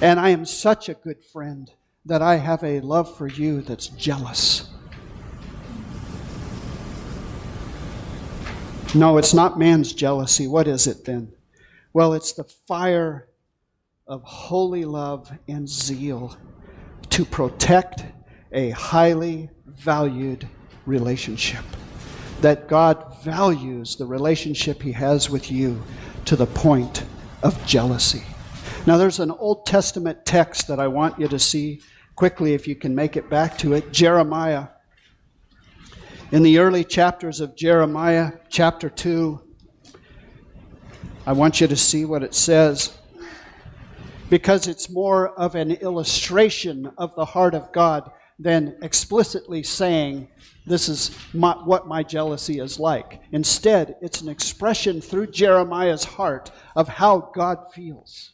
And 0.01 0.19
I 0.19 0.29
am 0.29 0.45
such 0.45 0.89
a 0.89 0.93
good 0.93 1.23
friend 1.23 1.71
that 2.05 2.21
I 2.21 2.35
have 2.35 2.63
a 2.63 2.81
love 2.81 3.15
for 3.17 3.27
you 3.27 3.61
that's 3.61 3.87
jealous. 3.87 4.69
No, 8.95 9.17
it's 9.17 9.33
not 9.33 9.57
man's 9.57 9.91
jealousy. 9.91 10.47
What 10.47 10.67
is 10.67 10.85
it 10.85 11.03
then? 11.03 11.31
Well, 11.93 12.13
it's 12.13 12.33
the 12.33 12.43
fire 12.43 13.27
of 14.05 14.21
holy 14.23 14.85
love 14.85 15.31
and 15.47 15.67
zeal 15.67 16.37
to 17.09 17.25
protect 17.25 18.05
a 18.51 18.69
highly 18.69 19.49
valued 19.65 20.47
relationship. 20.85 21.63
That 22.41 22.67
God 22.67 23.17
values 23.23 23.95
the 23.95 24.05
relationship 24.05 24.81
He 24.81 24.91
has 24.91 25.29
with 25.29 25.51
you 25.51 25.81
to 26.25 26.35
the 26.35 26.45
point 26.45 27.03
of 27.41 27.65
jealousy. 27.65 28.23
Now, 28.85 28.97
there's 28.97 29.19
an 29.19 29.31
Old 29.31 29.65
Testament 29.65 30.25
text 30.25 30.67
that 30.67 30.79
I 30.79 30.87
want 30.87 31.19
you 31.19 31.27
to 31.29 31.39
see 31.39 31.81
quickly 32.15 32.53
if 32.53 32.67
you 32.67 32.75
can 32.75 32.93
make 32.93 33.17
it 33.17 33.29
back 33.29 33.57
to 33.59 33.73
it 33.73 33.91
Jeremiah. 33.91 34.67
In 36.33 36.41
the 36.41 36.57
early 36.57 36.83
chapters 36.83 37.41
of 37.41 37.55
Jeremiah, 37.55 38.31
chapter 38.49 38.89
2, 38.89 39.39
I 41.27 41.31
want 41.31 41.61
you 41.61 41.67
to 41.67 41.75
see 41.75 42.05
what 42.05 42.23
it 42.23 42.33
says 42.33 42.97
because 44.31 44.67
it's 44.67 44.89
more 44.89 45.39
of 45.39 45.53
an 45.53 45.73
illustration 45.73 46.91
of 46.97 47.13
the 47.13 47.23
heart 47.23 47.53
of 47.53 47.71
God 47.71 48.09
than 48.39 48.75
explicitly 48.81 49.61
saying, 49.61 50.27
This 50.65 50.89
is 50.89 51.15
my, 51.35 51.51
what 51.65 51.87
my 51.87 52.01
jealousy 52.01 52.57
is 52.57 52.79
like. 52.79 53.21
Instead, 53.31 53.95
it's 54.01 54.21
an 54.21 54.29
expression 54.29 55.01
through 55.01 55.27
Jeremiah's 55.27 56.03
heart 56.03 56.49
of 56.75 56.87
how 56.87 57.29
God 57.35 57.71
feels. 57.75 58.31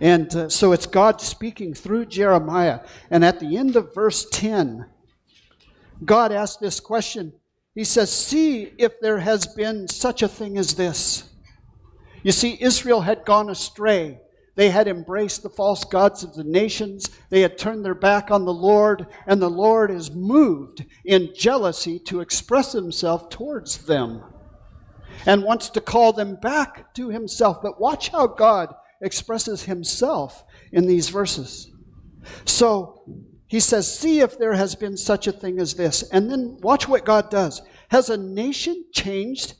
And 0.00 0.34
uh, 0.34 0.48
so 0.48 0.72
it's 0.72 0.86
God 0.86 1.20
speaking 1.20 1.72
through 1.72 2.06
Jeremiah. 2.06 2.80
And 3.12 3.24
at 3.24 3.38
the 3.38 3.56
end 3.56 3.76
of 3.76 3.94
verse 3.94 4.26
10, 4.32 4.86
God 6.04 6.32
asks 6.32 6.56
this 6.56 6.80
question. 6.80 7.32
He 7.74 7.84
says, 7.84 8.12
See 8.12 8.72
if 8.78 9.00
there 9.00 9.18
has 9.18 9.46
been 9.46 9.88
such 9.88 10.22
a 10.22 10.28
thing 10.28 10.58
as 10.58 10.74
this. 10.74 11.24
You 12.22 12.32
see, 12.32 12.58
Israel 12.60 13.00
had 13.00 13.24
gone 13.24 13.50
astray. 13.50 14.20
They 14.56 14.70
had 14.70 14.88
embraced 14.88 15.44
the 15.44 15.50
false 15.50 15.84
gods 15.84 16.24
of 16.24 16.34
the 16.34 16.42
nations. 16.42 17.08
They 17.30 17.42
had 17.42 17.56
turned 17.56 17.84
their 17.84 17.94
back 17.94 18.32
on 18.32 18.44
the 18.44 18.52
Lord, 18.52 19.06
and 19.26 19.40
the 19.40 19.48
Lord 19.48 19.92
is 19.92 20.10
moved 20.10 20.84
in 21.04 21.32
jealousy 21.36 22.00
to 22.00 22.20
express 22.20 22.72
himself 22.72 23.30
towards 23.30 23.78
them 23.78 24.24
and 25.26 25.44
wants 25.44 25.70
to 25.70 25.80
call 25.80 26.12
them 26.12 26.34
back 26.34 26.92
to 26.94 27.08
himself. 27.08 27.58
But 27.62 27.80
watch 27.80 28.08
how 28.08 28.26
God 28.26 28.74
expresses 29.00 29.62
himself 29.62 30.44
in 30.72 30.86
these 30.86 31.08
verses. 31.08 31.70
So 32.44 33.04
he 33.48 33.60
says, 33.60 33.98
See 33.98 34.20
if 34.20 34.38
there 34.38 34.52
has 34.52 34.74
been 34.74 34.96
such 34.96 35.26
a 35.26 35.32
thing 35.32 35.58
as 35.58 35.74
this. 35.74 36.02
And 36.10 36.30
then 36.30 36.58
watch 36.60 36.86
what 36.86 37.04
God 37.04 37.30
does. 37.30 37.62
Has 37.88 38.10
a 38.10 38.16
nation 38.16 38.84
changed 38.92 39.54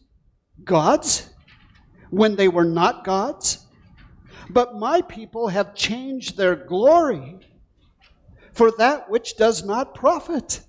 gods 0.63 1.31
when 2.11 2.37
they 2.37 2.49
were 2.49 2.67
not 2.67 3.05
gods? 3.05 3.67
But 4.51 4.77
my 4.77 5.01
people 5.03 5.49
have 5.49 5.75
changed 5.75 6.37
their 6.37 6.55
glory 6.55 7.41
for 8.53 8.71
that 8.73 9.11
which 9.11 9.37
does 9.37 9.65
not 9.65 9.95
profit. 9.95 10.61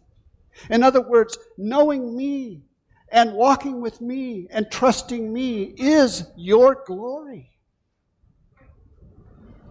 In 0.69 0.83
other 0.83 1.01
words, 1.01 1.37
knowing 1.57 2.15
me 2.15 2.63
and 3.11 3.33
walking 3.33 3.81
with 3.81 3.99
me 3.99 4.47
and 4.51 4.69
trusting 4.71 5.31
me 5.31 5.73
is 5.77 6.23
your 6.37 6.83
glory. 6.85 7.51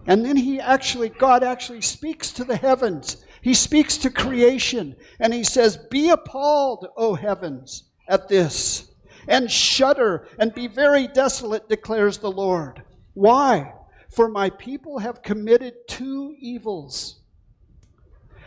And 0.05 0.25
then 0.25 0.35
he 0.35 0.59
actually, 0.59 1.09
God 1.09 1.43
actually 1.43 1.81
speaks 1.81 2.31
to 2.33 2.43
the 2.43 2.55
heavens. 2.55 3.23
He 3.41 3.53
speaks 3.53 3.97
to 3.97 4.09
creation 4.09 4.95
and 5.19 5.33
he 5.33 5.43
says, 5.43 5.77
Be 5.89 6.09
appalled, 6.09 6.87
O 6.97 7.15
heavens, 7.15 7.89
at 8.07 8.27
this, 8.27 8.91
and 9.27 9.49
shudder 9.49 10.27
and 10.39 10.53
be 10.53 10.67
very 10.67 11.07
desolate, 11.07 11.69
declares 11.69 12.17
the 12.17 12.31
Lord. 12.31 12.83
Why? 13.13 13.73
For 14.11 14.27
my 14.27 14.49
people 14.49 14.99
have 14.99 15.21
committed 15.21 15.73
two 15.87 16.35
evils. 16.39 17.21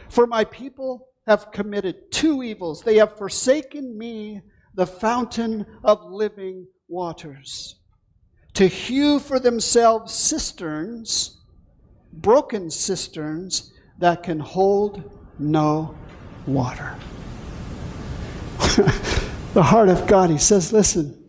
For 0.09 0.27
my 0.27 0.45
people 0.45 1.09
have 1.27 1.53
committed 1.53 2.11
two 2.11 2.43
evils. 2.43 2.83
They 2.83 2.97
have 2.97 3.17
forsaken 3.17 3.97
me, 3.97 4.43
the 4.75 4.87
fountain 4.87 5.67
of 5.85 6.11
living 6.11 6.67
waters, 6.89 7.77
to 8.55 8.67
hew 8.67 9.19
for 9.19 9.39
themselves 9.39 10.13
cisterns, 10.13 11.41
broken 12.13 12.71
cisterns 12.71 13.73
that 14.03 14.25
can 14.25 14.41
hold 14.41 15.09
no 15.39 15.95
water. 16.45 16.97
the 19.55 19.63
heart 19.63 19.89
of 19.89 20.09
God, 20.09 20.29
He 20.29 20.39
says, 20.39 20.73
Listen, 20.73 21.29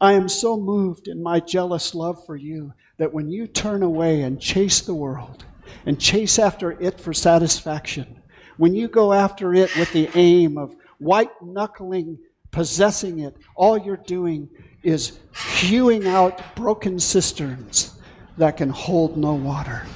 I 0.00 0.14
am 0.14 0.28
so 0.28 0.56
moved 0.56 1.06
in 1.06 1.22
my 1.22 1.38
jealous 1.38 1.94
love 1.94 2.26
for 2.26 2.34
you 2.34 2.72
that 2.96 3.12
when 3.12 3.30
you 3.30 3.46
turn 3.46 3.84
away 3.84 4.22
and 4.22 4.40
chase 4.40 4.80
the 4.80 4.94
world 4.94 5.44
and 5.86 6.00
chase 6.00 6.40
after 6.40 6.72
it 6.72 7.00
for 7.00 7.14
satisfaction, 7.14 8.20
when 8.56 8.74
you 8.74 8.88
go 8.88 9.12
after 9.12 9.54
it 9.54 9.76
with 9.76 9.92
the 9.92 10.10
aim 10.16 10.58
of 10.58 10.74
white 10.98 11.30
knuckling, 11.42 12.18
possessing 12.50 13.20
it, 13.20 13.36
all 13.54 13.78
you're 13.78 13.96
doing 13.98 14.48
is 14.82 15.20
hewing 15.60 16.08
out 16.08 16.42
broken 16.56 16.98
cisterns 16.98 17.96
that 18.36 18.56
can 18.56 18.70
hold 18.70 19.16
no 19.16 19.34
water. 19.34 19.86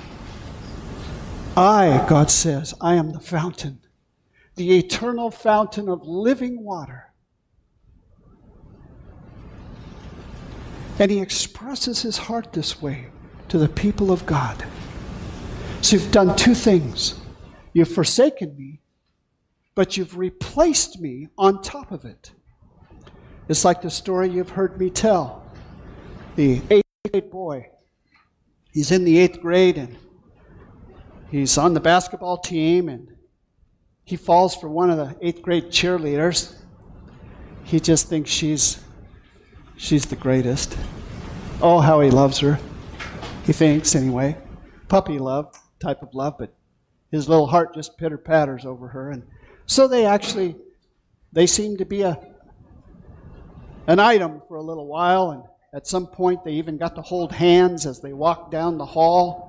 I, 1.59 2.07
God 2.09 2.31
says, 2.31 2.73
I 2.81 2.95
am 2.95 3.11
the 3.11 3.19
fountain, 3.19 3.81
the 4.55 4.79
eternal 4.79 5.33
fountain 5.33 5.89
of 5.89 6.07
living 6.07 6.63
water. 6.63 7.13
And 11.01 11.11
he 11.11 11.19
expresses 11.19 12.01
his 12.03 12.17
heart 12.17 12.53
this 12.53 12.81
way 12.81 13.07
to 13.49 13.59
the 13.59 13.69
people 13.69 14.13
of 14.13 14.25
God. 14.25 14.65
So 15.83 15.97
you've 15.97 16.13
done 16.13 16.37
two 16.37 16.55
things. 16.55 17.19
You've 17.73 17.93
forsaken 17.93 18.57
me, 18.57 18.81
but 19.75 19.97
you've 19.97 20.17
replaced 20.17 21.01
me 21.01 21.27
on 21.37 21.61
top 21.61 21.91
of 21.91 22.05
it. 22.05 22.31
It's 23.49 23.65
like 23.65 23.83
the 23.83 23.91
story 23.91 24.29
you've 24.31 24.51
heard 24.51 24.79
me 24.79 24.91
tell. 24.91 25.45
The 26.37 26.63
eighth 26.71 26.85
grade 27.11 27.31
boy, 27.33 27.71
he's 28.71 28.93
in 28.93 29.05
the 29.05 29.19
eighth 29.19 29.41
grade 29.41 29.77
and 29.77 29.97
he's 31.31 31.59
on 31.59 31.75
the 31.75 31.81
basketball 31.81 32.39
team 32.39 32.89
and 32.89 33.15
he 34.05 34.17
falls 34.17 34.55
for 34.55 34.69
one 34.69 34.91
of 34.91 34.97
the 34.97 35.17
eighth 35.21 35.43
grade 35.43 35.67
cheerleaders. 35.67 36.55
He 37.65 37.81
just 37.81 38.09
thinks 38.09 38.31
she's 38.31 38.83
she's 39.77 40.07
the 40.07 40.17
greatest. 40.17 40.77
Oh, 41.61 41.81
how 41.81 42.01
he 42.01 42.11
loves 42.11 42.39
her. 42.39 42.59
He 43.45 43.53
thinks 43.53 43.95
anyway. 43.95 44.37
Puppy 44.89 45.19
love 45.19 45.59
type 45.81 46.03
of 46.03 46.15
love, 46.15 46.37
but 46.39 46.55
his 47.11 47.29
little 47.29 47.47
heart 47.47 47.75
just 47.75 47.97
pitter 47.97 48.19
patters 48.19 48.65
over 48.65 48.89
her. 48.89 49.11
And 49.11 49.23
so 49.67 49.89
they 49.89 50.05
actually, 50.05 50.57
they 51.33 51.47
seem 51.47 51.77
to 51.79 51.85
be 51.85 52.03
a, 52.03 52.19
an 53.87 53.99
item 53.99 54.43
for 54.49 54.57
a 54.57 54.63
little 54.63 54.87
while. 54.87 55.31
And 55.31 55.43
at 55.73 55.87
some 55.87 56.07
point, 56.07 56.45
they 56.45 56.53
even 56.53 56.77
got 56.77 56.95
to 56.97 57.03
hold 57.03 57.33
hands 57.33 57.87
as 57.87 58.01
they 58.01 58.13
walked 58.13 58.51
down 58.51 58.79
the 58.79 58.87
hall. 58.87 59.48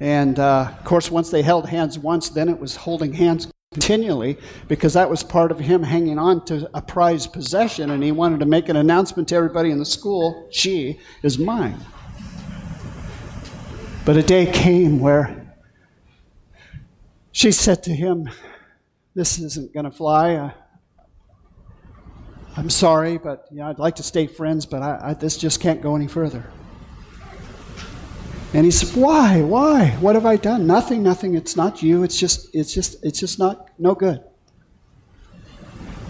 And 0.00 0.38
uh, 0.38 0.72
of 0.78 0.84
course, 0.84 1.10
once 1.10 1.30
they 1.30 1.42
held 1.42 1.68
hands 1.68 1.98
once, 1.98 2.30
then 2.30 2.48
it 2.48 2.58
was 2.58 2.74
holding 2.74 3.12
hands 3.12 3.52
continually 3.72 4.36
because 4.66 4.94
that 4.94 5.08
was 5.08 5.22
part 5.22 5.52
of 5.52 5.60
him 5.60 5.82
hanging 5.82 6.18
on 6.18 6.44
to 6.46 6.68
a 6.74 6.82
prized 6.82 7.32
possession 7.32 7.90
and 7.90 8.02
he 8.02 8.10
wanted 8.10 8.40
to 8.40 8.46
make 8.46 8.68
an 8.68 8.76
announcement 8.76 9.28
to 9.28 9.36
everybody 9.36 9.70
in 9.70 9.78
the 9.78 9.84
school 9.84 10.48
she 10.50 10.98
is 11.22 11.38
mine. 11.38 11.78
But 14.04 14.16
a 14.16 14.22
day 14.22 14.50
came 14.50 14.98
where 14.98 15.54
she 17.30 17.52
said 17.52 17.82
to 17.84 17.94
him, 17.94 18.28
This 19.14 19.38
isn't 19.38 19.72
going 19.72 19.84
to 19.84 19.90
fly. 19.90 20.34
Uh, 20.34 20.50
I'm 22.56 22.70
sorry, 22.70 23.18
but 23.18 23.46
you 23.52 23.58
know, 23.58 23.68
I'd 23.68 23.78
like 23.78 23.96
to 23.96 24.02
stay 24.02 24.26
friends, 24.26 24.66
but 24.66 24.82
I, 24.82 25.10
I, 25.10 25.14
this 25.14 25.36
just 25.36 25.60
can't 25.60 25.80
go 25.80 25.94
any 25.94 26.08
further. 26.08 26.50
And 28.52 28.64
he 28.64 28.70
said, 28.70 29.00
Why? 29.00 29.42
Why? 29.42 29.90
What 30.00 30.16
have 30.16 30.26
I 30.26 30.36
done? 30.36 30.66
Nothing, 30.66 31.02
nothing. 31.02 31.34
It's 31.34 31.56
not 31.56 31.82
you. 31.82 32.02
It's 32.02 32.18
just, 32.18 32.52
it's 32.54 32.74
just, 32.74 33.04
it's 33.04 33.20
just 33.20 33.38
not 33.38 33.68
no 33.78 33.94
good. 33.94 34.22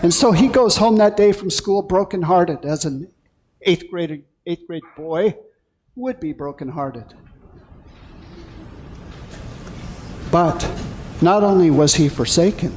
And 0.02 0.14
so 0.14 0.32
he 0.32 0.48
goes 0.48 0.78
home 0.78 0.96
that 0.96 1.16
day 1.16 1.32
from 1.32 1.50
school 1.50 1.82
brokenhearted, 1.82 2.64
as 2.64 2.86
an 2.86 3.12
eighth 3.60 3.90
grade, 3.90 4.24
eighth 4.46 4.66
grade 4.66 4.82
boy 4.96 5.36
would 5.94 6.18
be 6.18 6.32
brokenhearted. 6.32 7.04
But 10.30 10.66
not 11.20 11.42
only 11.42 11.70
was 11.70 11.94
he 11.96 12.08
forsaken, 12.08 12.72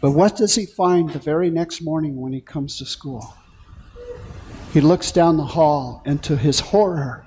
but 0.00 0.12
what 0.12 0.36
does 0.36 0.54
he 0.54 0.64
find 0.64 1.10
the 1.10 1.18
very 1.18 1.50
next 1.50 1.82
morning 1.82 2.20
when 2.20 2.32
he 2.32 2.40
comes 2.40 2.78
to 2.78 2.84
school? 2.86 3.34
He 4.72 4.80
looks 4.80 5.10
down 5.10 5.38
the 5.38 5.44
hall, 5.44 6.02
and 6.04 6.22
to 6.22 6.36
his 6.36 6.60
horror, 6.60 7.26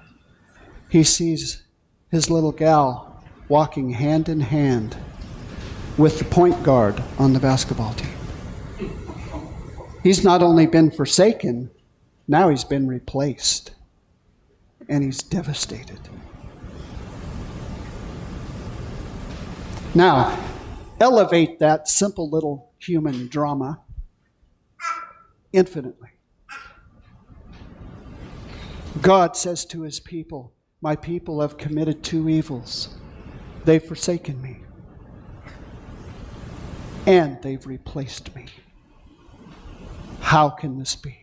he 0.92 1.04
sees 1.04 1.64
his 2.10 2.30
little 2.30 2.52
gal 2.52 3.24
walking 3.48 3.92
hand 3.92 4.28
in 4.28 4.42
hand 4.42 4.98
with 5.98 6.20
the 6.20 6.26
point 6.26 6.62
guard 6.64 7.02
on 7.18 7.32
the 7.32 7.40
basketball 7.40 7.94
team. 7.94 8.12
He's 10.04 10.24
not 10.24 10.44
only 10.44 10.66
been 10.66 10.92
forsaken, 10.92 11.72
now 12.28 12.50
he's 12.50 12.66
been 12.66 12.88
replaced. 12.88 13.72
And 14.90 15.04
he's 15.04 15.24
devastated. 15.24 16.00
Now, 19.96 20.38
elevate 21.00 21.60
that 21.60 21.88
simple 21.88 22.30
little 22.30 22.72
human 22.80 23.28
drama 23.28 23.80
infinitely. 25.54 26.10
God 29.02 29.38
says 29.38 29.66
to 29.66 29.84
his 29.84 30.00
people, 30.02 30.54
My 30.82 30.96
people 30.96 31.42
have 31.42 31.58
committed 31.58 32.04
two 32.04 32.28
evils. 32.28 32.90
They've 33.66 33.84
forsaken 33.84 34.42
me, 34.42 34.62
and 37.06 37.40
they've 37.44 37.66
replaced 37.68 38.36
me. 38.36 38.48
How 40.20 40.50
can 40.50 40.80
this 40.80 40.96
be? 40.96 41.18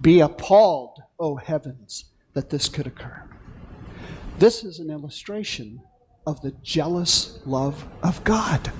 Be 0.00 0.20
appalled, 0.20 1.02
O 1.18 1.36
heavens, 1.36 2.04
that 2.34 2.50
this 2.50 2.68
could 2.68 2.86
occur. 2.86 3.22
This 4.38 4.62
is 4.62 4.78
an 4.78 4.90
illustration 4.90 5.80
of 6.26 6.40
the 6.42 6.50
jealous 6.62 7.38
love 7.46 7.86
of 8.02 8.22
God. 8.24 8.70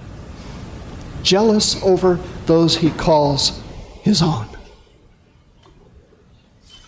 Jealous 1.23 1.83
over 1.83 2.19
those 2.47 2.77
he 2.77 2.91
calls 2.91 3.63
his 4.03 4.21
own. 4.21 4.49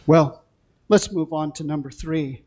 Well, 0.07 0.45
let's 0.91 1.11
move 1.11 1.33
on 1.33 1.53
to 1.53 1.65
number 1.65 1.91
three. 1.91 2.43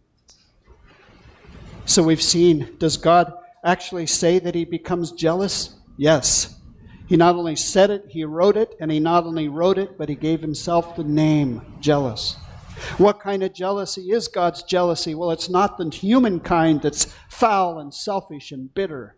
So 1.88 2.04
we've 2.04 2.22
seen, 2.22 2.76
does 2.80 2.98
God 2.98 3.32
actually 3.64 4.08
say 4.08 4.40
that 4.40 4.54
he 4.54 4.66
becomes 4.66 5.14
jealous? 5.14 5.74
Yes. 5.96 6.60
He 7.08 7.16
not 7.16 7.36
only 7.36 7.56
said 7.56 7.90
it, 7.90 8.04
he 8.10 8.26
wrote 8.26 8.58
it, 8.58 8.76
and 8.82 8.92
he 8.92 9.00
not 9.00 9.24
only 9.24 9.48
wrote 9.48 9.78
it, 9.78 9.98
but 9.98 10.10
he 10.10 10.16
gave 10.16 10.42
himself 10.42 10.98
the 10.98 11.06
name 11.06 11.62
jealous. 11.80 12.36
What 12.98 13.22
kind 13.22 13.42
of 13.42 13.54
jealousy 13.54 14.12
is 14.12 14.28
God's 14.28 14.64
jealousy? 14.64 15.16
Well, 15.16 15.32
it's 15.32 15.50
not 15.50 15.78
the 15.78 15.90
humankind 15.90 16.82
that's 16.82 17.06
foul 17.30 17.80
and 17.80 17.94
selfish 17.94 18.52
and 18.52 18.72
bitter, 18.74 19.16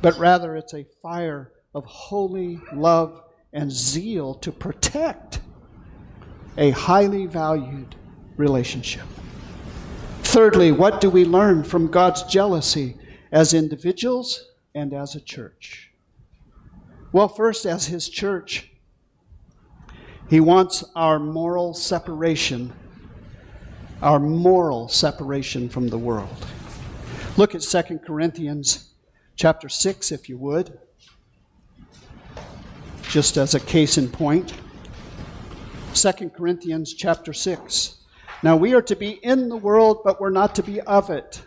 but 0.00 0.16
rather 0.18 0.54
it's 0.54 0.72
a 0.72 0.86
fire 1.02 1.50
of 1.74 1.84
holy 1.84 2.60
love 2.72 3.24
and 3.52 3.72
zeal 3.72 4.34
to 4.34 4.52
protect 4.52 5.40
a 6.56 6.70
highly 6.70 7.26
valued 7.26 7.96
relationship. 8.36 9.04
Thirdly, 10.28 10.72
what 10.72 11.00
do 11.00 11.08
we 11.08 11.24
learn 11.24 11.64
from 11.64 11.86
God's 11.86 12.22
jealousy 12.24 12.98
as 13.32 13.54
individuals 13.54 14.50
and 14.74 14.92
as 14.92 15.14
a 15.14 15.20
church? 15.20 15.90
Well, 17.12 17.28
first, 17.28 17.64
as 17.64 17.86
His 17.86 18.10
church, 18.10 18.70
he 20.28 20.40
wants 20.40 20.84
our 20.94 21.18
moral 21.18 21.72
separation, 21.72 22.74
our 24.02 24.20
moral 24.20 24.88
separation 24.88 25.66
from 25.70 25.88
the 25.88 25.96
world. 25.96 26.46
Look 27.38 27.54
at 27.54 27.62
2 27.62 28.00
Corinthians 28.00 28.92
chapter 29.34 29.70
6, 29.70 30.12
if 30.12 30.28
you 30.28 30.36
would, 30.36 30.78
just 33.08 33.38
as 33.38 33.54
a 33.54 33.60
case 33.60 33.96
in 33.96 34.10
point. 34.10 34.52
2 35.94 36.12
Corinthians 36.36 36.92
chapter 36.92 37.32
6. 37.32 37.97
Now, 38.42 38.56
we 38.56 38.74
are 38.74 38.82
to 38.82 38.96
be 38.96 39.10
in 39.10 39.48
the 39.48 39.56
world, 39.56 40.02
but 40.04 40.20
we're 40.20 40.30
not 40.30 40.54
to 40.56 40.62
be 40.62 40.80
of 40.82 41.10
it. 41.10 41.42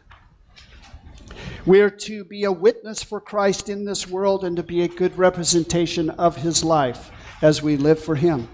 We 1.66 1.82
are 1.82 1.90
to 1.90 2.24
be 2.26 2.44
a 2.44 2.52
witness 2.52 3.04
for 3.04 3.22
Christ 3.22 3.70
in 3.70 3.86
this 3.86 4.08
world 4.08 4.44
and 4.44 4.58
to 4.58 4.64
be 4.64 4.82
a 4.82 4.88
good 4.88 5.18
representation 5.18 6.10
of 6.10 6.36
his 6.36 6.64
life 6.64 7.12
as 7.42 7.62
we 7.62 7.78
live 7.78 8.04
for 8.04 8.16
him 8.16 8.48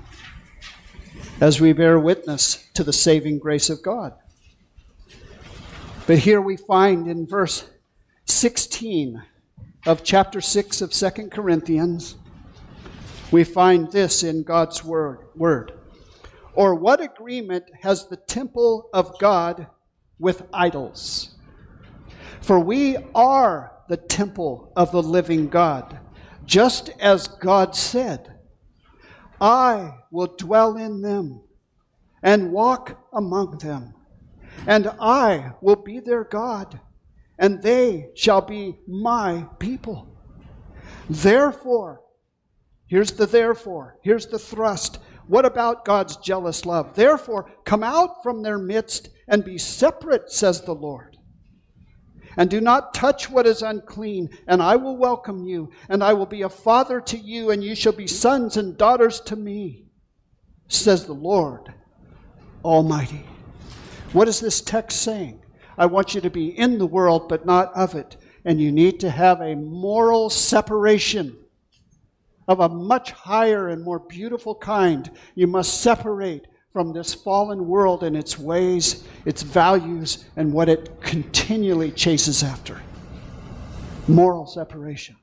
as 1.40 1.62
we 1.62 1.72
bear 1.72 2.00
witness 2.00 2.68
to 2.74 2.84
the 2.84 2.94
saving 2.94 3.40
grace 3.40 3.70
of 3.70 3.84
God. 3.84 4.14
But 6.08 6.20
here 6.20 6.42
we 6.42 6.58
find 6.58 7.08
in 7.08 7.28
verse 7.28 7.70
16 8.26 9.22
of 9.86 10.04
chapter 10.04 10.42
6 10.42 10.82
of 10.82 10.92
2 10.92 11.30
Corinthians, 11.30 12.16
we 13.32 13.44
find 13.44 13.92
this 13.92 14.24
in 14.24 14.44
God's 14.44 14.84
word, 14.84 15.28
word. 15.36 15.74
Or 16.58 16.74
what 16.74 17.02
agreement 17.02 17.66
has 17.84 18.08
the 18.08 18.18
temple 18.18 18.90
of 18.92 19.20
God 19.20 19.68
with 20.18 20.42
idols? 20.52 21.36
For 22.42 22.60
we 22.60 22.98
are 23.14 23.74
the 23.90 23.98
temple 23.98 24.74
of 24.76 24.92
the 24.92 25.04
living 25.04 25.50
God, 25.50 26.00
just 26.46 26.90
as 27.00 27.28
God 27.28 27.76
said. 27.76 28.40
I 29.40 30.00
will 30.10 30.36
dwell 30.36 30.78
in 30.78 31.04
them 31.04 31.42
and 32.24 32.52
walk 32.52 33.06
among 33.14 33.60
them, 33.60 33.94
and 34.66 34.88
I 35.00 35.52
will 35.62 35.76
be 35.76 36.00
their 36.00 36.24
God, 36.24 36.80
and 37.38 37.62
they 37.62 38.10
shall 38.16 38.42
be 38.42 38.80
my 38.88 39.46
people. 39.60 40.08
Therefore, 41.08 42.02
here's 42.88 43.12
the 43.12 43.28
therefore, 43.28 44.00
here's 44.02 44.26
the 44.26 44.40
thrust. 44.40 44.98
What 45.28 45.46
about 45.46 45.86
God's 45.86 46.16
jealous 46.18 46.66
love? 46.66 46.96
Therefore, 46.96 47.52
come 47.66 47.84
out 47.84 48.24
from 48.24 48.42
their 48.44 48.58
midst 48.58 49.10
and 49.28 49.44
be 49.44 49.58
separate, 49.58 50.32
says 50.32 50.62
the 50.62 50.74
Lord. 50.76 51.18
and 52.38 52.52
do 52.52 52.62
not 52.62 52.94
touch 52.94 53.30
what 53.30 53.48
is 53.48 53.64
unclean, 53.64 54.30
and 54.48 54.62
I 54.62 54.76
will 54.76 54.96
welcome 54.96 55.44
you, 55.44 55.72
and 55.90 56.04
I 56.04 56.14
will 56.14 56.28
be 56.28 56.44
a 56.44 56.50
father 56.50 57.02
to 57.02 57.18
you, 57.18 57.50
and 57.50 57.64
you 57.64 57.74
shall 57.74 57.94
be 57.94 58.06
sons 58.06 58.56
and 58.58 58.78
daughters 58.78 59.20
to 59.22 59.36
me, 59.36 59.88
says 60.68 61.06
the 61.06 61.14
Lord 61.14 61.74
Almighty. 62.64 63.26
What 64.14 64.28
is 64.28 64.40
this 64.40 64.62
text 64.62 65.02
saying? 65.02 65.42
I 65.80 65.88
want 65.88 66.14
you 66.14 66.22
to 66.22 66.30
be 66.30 66.58
in 66.58 66.78
the 66.78 66.86
world, 66.86 67.28
but 67.28 67.46
not 67.46 67.74
of 67.76 67.96
it. 67.96 68.18
And 68.46 68.62
you 68.62 68.72
need 68.72 69.00
to 69.02 69.10
have 69.10 69.42
a 69.42 69.56
moral 69.56 70.30
separation 70.30 71.38
of 72.48 72.60
a 72.62 72.70
much 72.70 73.12
higher 73.12 73.70
and 73.70 73.84
more 73.84 74.00
beautiful 74.00 74.56
kind. 74.56 75.12
You 75.36 75.48
must 75.48 75.82
separate 75.82 76.48
from 76.72 76.94
this 76.94 77.14
fallen 77.14 77.68
world 77.68 78.04
and 78.04 78.16
its 78.16 78.38
ways, 78.38 79.04
its 79.26 79.42
values, 79.42 80.26
and 80.36 80.54
what 80.54 80.70
it 80.70 81.02
continually 81.02 81.92
chases 81.92 82.44
after. 82.44 82.82
Moral 84.08 84.46
separation. 84.46 85.16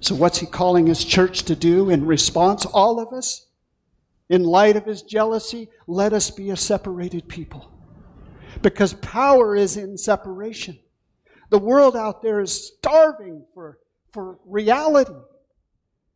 So, 0.00 0.14
what's 0.14 0.38
he 0.38 0.46
calling 0.46 0.86
his 0.86 1.04
church 1.04 1.44
to 1.44 1.56
do 1.56 1.90
in 1.90 2.06
response? 2.06 2.66
All 2.66 3.00
of 3.00 3.12
us, 3.12 3.46
in 4.28 4.44
light 4.44 4.76
of 4.76 4.84
his 4.84 5.02
jealousy, 5.02 5.68
let 5.86 6.12
us 6.12 6.30
be 6.30 6.50
a 6.50 6.56
separated 6.56 7.28
people. 7.28 7.72
Because 8.62 8.94
power 8.94 9.56
is 9.56 9.76
in 9.76 9.96
separation. 9.96 10.78
The 11.50 11.58
world 11.58 11.96
out 11.96 12.22
there 12.22 12.40
is 12.40 12.72
starving 12.76 13.44
for, 13.54 13.78
for 14.12 14.38
reality. 14.44 15.14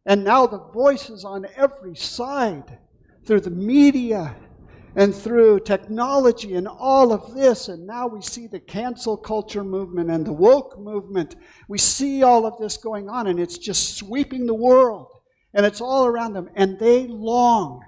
And 0.05 0.25
now 0.25 0.47
the 0.47 0.59
voices 0.59 1.25
on 1.25 1.47
every 1.57 1.95
side 1.95 2.79
through 3.25 3.41
the 3.41 3.51
media 3.51 4.35
and 4.97 5.15
through 5.15 5.61
technology 5.61 6.55
and 6.55 6.67
all 6.69 7.13
of 7.13 7.35
this. 7.35 7.69
And 7.69 7.87
now 7.87 8.09
we 8.09 8.21
see 8.21 8.47
the 8.47 8.61
cancel 8.61 9.17
culture 9.17 9.65
movement 9.65 10.11
and 10.11 10.27
the 10.27 10.33
woke 10.33 10.79
movement. 10.79 11.37
We 11.69 11.79
see 11.79 12.23
all 12.23 12.45
of 12.47 12.59
this 12.59 12.77
going 12.77 13.09
on, 13.09 13.27
and 13.29 13.39
it's 13.39 13.59
just 13.59 13.97
sweeping 13.97 14.47
the 14.47 14.55
world. 14.55 15.09
And 15.55 15.65
it's 15.65 15.81
all 15.81 16.07
around 16.07 16.33
them. 16.33 16.51
And 16.55 16.79
they 16.79 17.07
long 17.07 17.83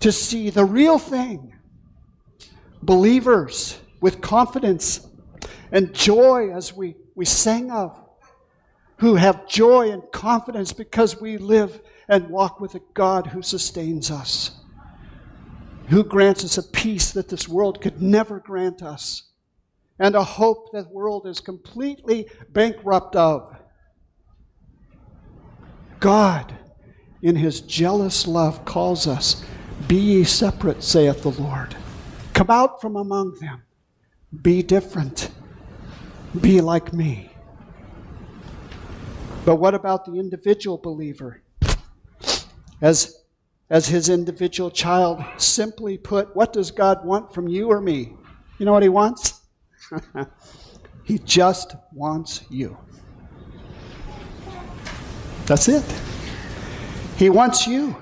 to 0.00 0.12
see 0.12 0.50
the 0.50 0.64
real 0.64 0.98
thing. 0.98 1.54
Believers 2.82 3.78
with 4.00 4.20
confidence 4.20 5.06
and 5.72 5.94
joy, 5.94 6.50
as 6.52 6.74
we, 6.74 6.96
we 7.14 7.24
sang 7.24 7.70
of, 7.70 7.98
who 9.00 9.14
have 9.14 9.48
joy 9.48 9.90
and 9.90 10.02
confidence 10.12 10.74
because 10.74 11.20
we 11.20 11.38
live 11.38 11.80
and 12.08 12.28
walk 12.28 12.60
with 12.60 12.74
a 12.74 12.82
God 12.92 13.28
who 13.28 13.40
sustains 13.40 14.10
us, 14.10 14.50
who 15.88 16.04
grants 16.04 16.44
us 16.44 16.58
a 16.58 16.62
peace 16.62 17.10
that 17.12 17.28
this 17.28 17.48
world 17.48 17.80
could 17.80 18.02
never 18.02 18.38
grant 18.38 18.82
us, 18.82 19.30
and 19.98 20.14
a 20.14 20.22
hope 20.22 20.70
that 20.72 20.88
the 20.88 20.94
world 20.94 21.26
is 21.26 21.40
completely 21.40 22.28
bankrupt 22.50 23.16
of. 23.16 23.56
God, 25.98 26.54
in 27.22 27.36
his 27.36 27.62
jealous 27.62 28.26
love, 28.26 28.66
calls 28.66 29.06
us, 29.06 29.42
Be 29.88 29.96
ye 29.96 30.24
separate, 30.24 30.82
saith 30.82 31.22
the 31.22 31.30
Lord. 31.30 31.74
Come 32.34 32.50
out 32.50 32.82
from 32.82 32.96
among 32.96 33.38
them. 33.40 33.62
Be 34.42 34.62
different. 34.62 35.30
Be 36.38 36.60
like 36.60 36.92
me. 36.92 37.29
But 39.50 39.56
what 39.56 39.74
about 39.74 40.04
the 40.04 40.12
individual 40.12 40.78
believer? 40.78 41.42
as, 42.80 43.24
as 43.68 43.88
his 43.88 44.08
individual 44.08 44.70
child. 44.70 45.24
Simply 45.38 45.98
put, 45.98 46.36
what 46.36 46.52
does 46.52 46.70
God 46.70 47.04
want 47.04 47.34
from 47.34 47.48
you 47.48 47.68
or 47.68 47.80
me? 47.80 48.12
You 48.60 48.66
know 48.66 48.72
what 48.72 48.84
he 48.84 48.88
wants? 48.88 49.40
he 51.02 51.18
just 51.18 51.74
wants 51.92 52.44
you. 52.48 52.78
That's 55.46 55.68
it. 55.68 55.84
He 57.16 57.28
wants 57.28 57.66
you. 57.66 57.96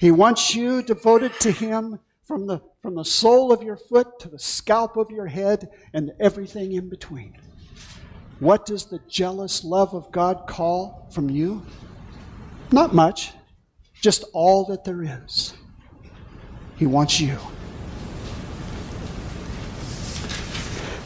He 0.00 0.10
wants 0.10 0.54
you 0.54 0.82
devoted 0.82 1.38
to 1.40 1.50
him 1.50 1.98
from 2.24 2.46
the, 2.46 2.62
from 2.80 2.94
the 2.94 3.04
sole 3.04 3.52
of 3.52 3.62
your 3.62 3.76
foot 3.76 4.18
to 4.20 4.30
the 4.30 4.38
scalp 4.38 4.96
of 4.96 5.10
your 5.10 5.26
head 5.26 5.68
and 5.92 6.14
everything 6.18 6.72
in 6.72 6.88
between. 6.88 7.36
What 8.40 8.66
does 8.66 8.86
the 8.86 9.00
jealous 9.08 9.64
love 9.64 9.94
of 9.94 10.10
God 10.10 10.46
call 10.46 11.08
from 11.12 11.30
you? 11.30 11.64
Not 12.72 12.94
much 12.94 13.32
just 14.00 14.24
all 14.32 14.66
that 14.66 14.84
there 14.84 15.02
is. 15.02 15.54
He 16.76 16.86
wants 16.86 17.20
you. 17.20 17.38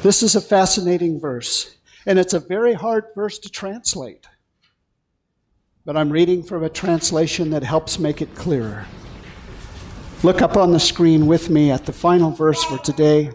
This 0.03 0.23
is 0.23 0.35
a 0.35 0.41
fascinating 0.41 1.21
verse, 1.21 1.77
and 2.07 2.19
it's 2.19 2.35
a 2.35 2.41
very 2.41 2.73
hard 2.73 3.05
verse 3.15 3.39
to 3.41 3.49
translate. 3.49 4.27
But 5.85 5.97
I'm 5.97 6.11
reading 6.11 6.43
from 6.43 6.65
a 6.65 6.69
translation 6.69 7.51
that 7.51 7.63
helps 7.63 7.99
make 7.99 8.23
it 8.23 8.35
clearer. 8.35 8.87
Look 10.23 10.43
up 10.43 10.57
on 10.57 10.73
the 10.73 10.81
screen 10.81 11.27
with 11.27 11.51
me 11.51 11.71
at 11.71 11.87
the 11.87 11.93
final 11.93 12.31
verse 12.31 12.63
for 12.65 12.79
today. 12.79 13.31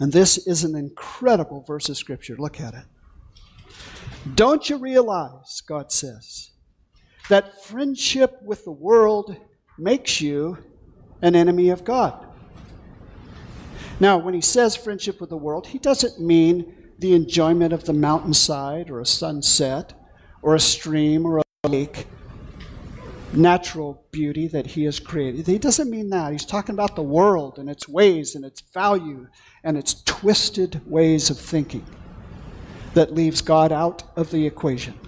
And 0.00 0.12
this 0.12 0.38
is 0.46 0.64
an 0.64 0.74
incredible 0.74 1.60
verse 1.60 1.88
of 1.90 1.96
Scripture. 1.96 2.36
Look 2.38 2.60
at 2.60 2.74
it. 2.74 2.84
Don't 4.34 4.68
you 4.68 4.78
realize, 4.78 5.62
God 5.66 5.92
says, 5.92 6.50
that 7.28 7.64
friendship 7.64 8.42
with 8.42 8.64
the 8.64 8.72
world 8.72 9.36
makes 9.78 10.20
you 10.20 10.58
an 11.22 11.36
enemy 11.36 11.68
of 11.68 11.84
God. 11.84 12.26
Now, 14.00 14.16
when 14.16 14.32
he 14.32 14.40
says 14.40 14.74
friendship 14.74 15.20
with 15.20 15.30
the 15.30 15.36
world, 15.36 15.66
he 15.66 15.78
doesn't 15.78 16.18
mean 16.18 16.74
the 16.98 17.14
enjoyment 17.14 17.72
of 17.72 17.84
the 17.84 17.92
mountainside 17.92 18.90
or 18.90 19.00
a 19.00 19.06
sunset 19.06 19.92
or 20.42 20.54
a 20.54 20.60
stream 20.60 21.26
or 21.26 21.38
a 21.38 21.68
lake, 21.68 22.06
natural 23.32 24.04
beauty 24.10 24.48
that 24.48 24.66
he 24.66 24.84
has 24.84 24.98
created. 24.98 25.46
He 25.46 25.58
doesn't 25.58 25.90
mean 25.90 26.10
that. 26.10 26.32
He's 26.32 26.46
talking 26.46 26.74
about 26.74 26.96
the 26.96 27.02
world 27.02 27.58
and 27.58 27.68
its 27.70 27.88
ways 27.88 28.34
and 28.34 28.44
its 28.44 28.60
value 28.60 29.26
and 29.62 29.76
its 29.76 30.02
twisted 30.04 30.80
ways 30.86 31.30
of 31.30 31.38
thinking 31.38 31.86
that 32.94 33.14
leaves 33.14 33.40
God 33.40 33.72
out 33.72 34.02
of 34.16 34.30
the 34.30 34.46
equation. 34.46 34.98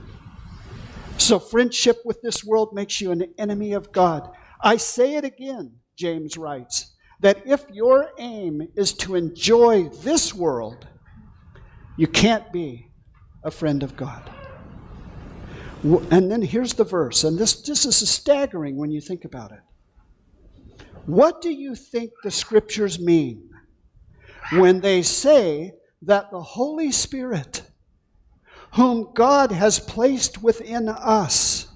So, 1.19 1.39
friendship 1.39 1.99
with 2.05 2.21
this 2.23 2.45
world 2.45 2.73
makes 2.73 3.01
you 3.01 3.11
an 3.11 3.33
enemy 3.39 3.73
of 3.73 3.93
God. 3.93 4.31
I 4.61 4.77
say 4.77 5.17
it 5.17 5.25
again, 5.25 5.73
James 5.97 6.37
writes, 6.37 6.95
that 7.21 7.43
if 7.47 7.65
your 7.71 8.11
aim 8.19 8.69
is 8.77 8.93
to 8.93 9.15
enjoy 9.15 9.89
this 10.03 10.35
world, 10.35 10.87
you 11.97 12.07
can't 12.07 12.53
be 12.53 12.89
a 13.45 13.51
friend 13.51 13.83
of 13.83 13.97
God. 13.97 14.31
And 15.83 16.31
then 16.31 16.43
here's 16.43 16.75
the 16.75 16.85
verse, 16.85 17.25
and 17.25 17.37
this, 17.39 17.61
this 17.63 17.85
is 17.85 18.09
staggering 18.09 18.77
when 18.77 18.91
you 18.93 19.01
think 19.01 19.25
about 19.25 19.51
it. 19.51 19.61
What 21.07 21.43
do 21.43 21.51
you 21.51 21.75
think 21.75 22.13
the 22.23 22.31
scriptures 22.31 23.01
mean 23.01 23.51
when 24.53 24.81
they 24.81 25.03
say 25.03 25.73
that 26.03 26.31
the 26.31 26.41
Holy 26.41 26.93
Spirit 26.93 27.63
whom 28.73 29.13
God 29.13 29.53
has 29.53 29.79
placed 29.79 30.43
within 30.43 30.89
us, 30.89 31.69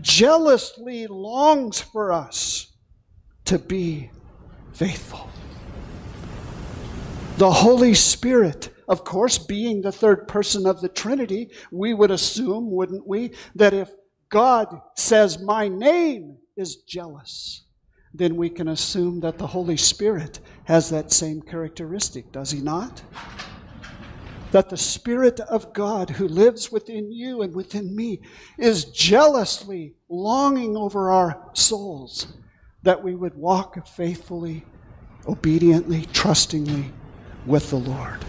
jealously 0.00 1.06
longs 1.06 1.80
for 1.80 2.12
us 2.12 2.72
to 3.44 3.58
be 3.58 4.10
faithful. 4.72 5.28
The 7.38 7.50
Holy 7.50 7.94
Spirit, 7.94 8.68
of 8.92 9.04
course, 9.04 9.38
being 9.38 9.80
the 9.80 9.90
third 9.90 10.28
person 10.28 10.66
of 10.66 10.82
the 10.82 10.88
Trinity, 10.90 11.48
we 11.70 11.94
would 11.94 12.10
assume, 12.10 12.70
wouldn't 12.70 13.06
we, 13.06 13.32
that 13.54 13.72
if 13.72 13.90
God 14.28 14.82
says, 14.96 15.40
My 15.40 15.66
name 15.66 16.36
is 16.58 16.76
jealous, 16.82 17.64
then 18.12 18.36
we 18.36 18.50
can 18.50 18.68
assume 18.68 19.20
that 19.20 19.38
the 19.38 19.46
Holy 19.46 19.78
Spirit 19.78 20.40
has 20.64 20.90
that 20.90 21.10
same 21.10 21.40
characteristic, 21.40 22.30
does 22.32 22.50
he 22.50 22.60
not? 22.60 23.02
that 24.50 24.68
the 24.68 24.76
Spirit 24.76 25.40
of 25.40 25.72
God 25.72 26.10
who 26.10 26.28
lives 26.28 26.70
within 26.70 27.10
you 27.10 27.40
and 27.40 27.54
within 27.54 27.96
me 27.96 28.20
is 28.58 28.84
jealously 28.84 29.94
longing 30.10 30.76
over 30.76 31.10
our 31.10 31.48
souls 31.54 32.26
that 32.82 33.02
we 33.02 33.14
would 33.14 33.34
walk 33.34 33.88
faithfully, 33.88 34.66
obediently, 35.26 36.04
trustingly 36.12 36.92
with 37.46 37.70
the 37.70 37.76
Lord. 37.76 38.22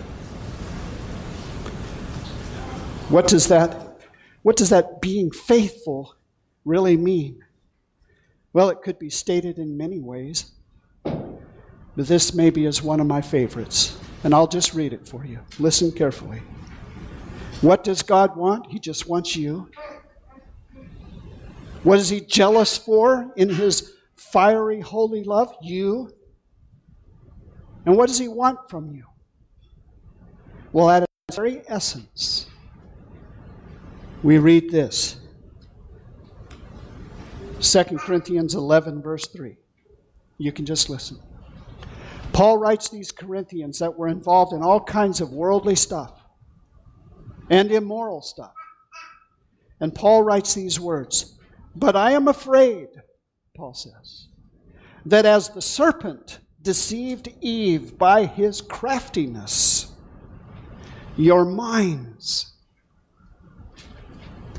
What 3.14 3.28
does 3.28 3.48
that 3.50 4.02
what 4.42 4.56
does 4.56 4.70
that 4.70 5.00
being 5.00 5.30
faithful 5.30 6.16
really 6.66 6.98
mean? 6.98 7.44
Well, 8.54 8.72
it 8.72 8.82
could 8.82 8.98
be 8.98 9.12
stated 9.12 9.60
in 9.60 9.78
many 9.78 10.00
ways, 10.00 10.54
but 11.04 12.08
this 12.08 12.34
maybe 12.34 12.66
is 12.66 12.82
one 12.82 13.00
of 13.00 13.06
my 13.06 13.22
favorites. 13.22 13.96
And 14.24 14.34
I'll 14.34 14.48
just 14.48 14.74
read 14.74 14.94
it 14.94 15.08
for 15.08 15.24
you. 15.26 15.42
Listen 15.60 15.92
carefully. 15.92 16.42
What 17.62 17.84
does 17.84 18.02
God 18.02 18.36
want? 18.36 18.72
He 18.72 18.80
just 18.80 19.08
wants 19.08 19.36
you. 19.36 19.70
What 21.84 22.00
is 22.00 22.10
He 22.10 22.20
jealous 22.20 22.80
for 22.80 23.32
in 23.36 23.48
His 23.48 23.94
fiery, 24.16 24.82
holy 24.82 25.24
love? 25.24 25.54
You. 25.62 26.10
And 27.86 27.96
what 27.96 28.08
does 28.08 28.18
He 28.18 28.28
want 28.28 28.72
from 28.72 28.90
you? 28.90 29.06
Well, 30.72 30.90
at 30.90 31.04
its 31.04 31.38
very 31.38 31.62
essence, 31.68 32.48
we 34.24 34.38
read 34.38 34.72
this 34.72 35.18
2 37.60 37.84
Corinthians 37.98 38.56
11, 38.56 39.02
verse 39.02 39.28
3. 39.28 39.58
You 40.38 40.52
can 40.52 40.66
just 40.66 40.90
listen. 40.90 41.20
Paul 42.32 42.58
writes 42.58 42.90
these 42.90 43.12
Corinthians 43.12 43.80
that 43.80 43.98
were 43.98 44.08
involved 44.08 44.54
in 44.54 44.64
all 44.64 44.80
kinds 44.80 45.22
of 45.22 45.32
worldly 45.32 45.76
stuff 45.76 46.20
and 47.50 47.72
immoral 47.72 48.22
stuff. 48.22 48.54
And 49.80 49.94
Paul 49.94 50.24
writes 50.24 50.54
these 50.54 50.80
words 50.80 51.38
But 51.76 51.96
I 51.96 52.12
am 52.12 52.28
afraid, 52.28 52.88
Paul 53.56 53.74
says, 53.74 54.28
that 55.06 55.26
as 55.26 55.50
the 55.50 55.62
serpent 55.62 56.40
deceived 56.62 57.30
Eve 57.42 57.98
by 57.98 58.26
his 58.26 58.62
craftiness, 58.62 59.92
your 61.18 61.46
minds, 61.46 62.53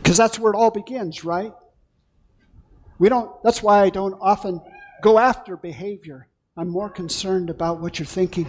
because 0.04 0.18
that's 0.18 0.38
where 0.38 0.52
it 0.52 0.56
all 0.56 0.70
begins, 0.70 1.24
right? 1.24 1.54
We 2.98 3.08
don't, 3.08 3.42
that's 3.42 3.62
why 3.62 3.82
I 3.82 3.88
don't 3.88 4.12
often 4.20 4.60
go 5.00 5.18
after 5.18 5.56
behavior. 5.56 6.28
I'm 6.58 6.68
more 6.68 6.90
concerned 6.90 7.48
about 7.48 7.80
what 7.80 7.98
you're 7.98 8.04
thinking, 8.04 8.44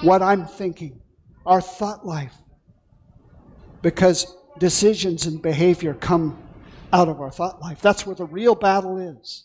what 0.00 0.22
I'm 0.22 0.46
thinking, 0.46 0.98
our 1.44 1.60
thought 1.60 2.06
life. 2.06 2.32
Because 3.82 4.34
decisions 4.58 5.26
and 5.26 5.42
behavior 5.42 5.92
come 5.92 6.38
out 6.90 7.08
of 7.08 7.20
our 7.20 7.30
thought 7.30 7.60
life. 7.60 7.82
That's 7.82 8.06
where 8.06 8.16
the 8.16 8.24
real 8.24 8.54
battle 8.54 8.96
is. 8.96 9.44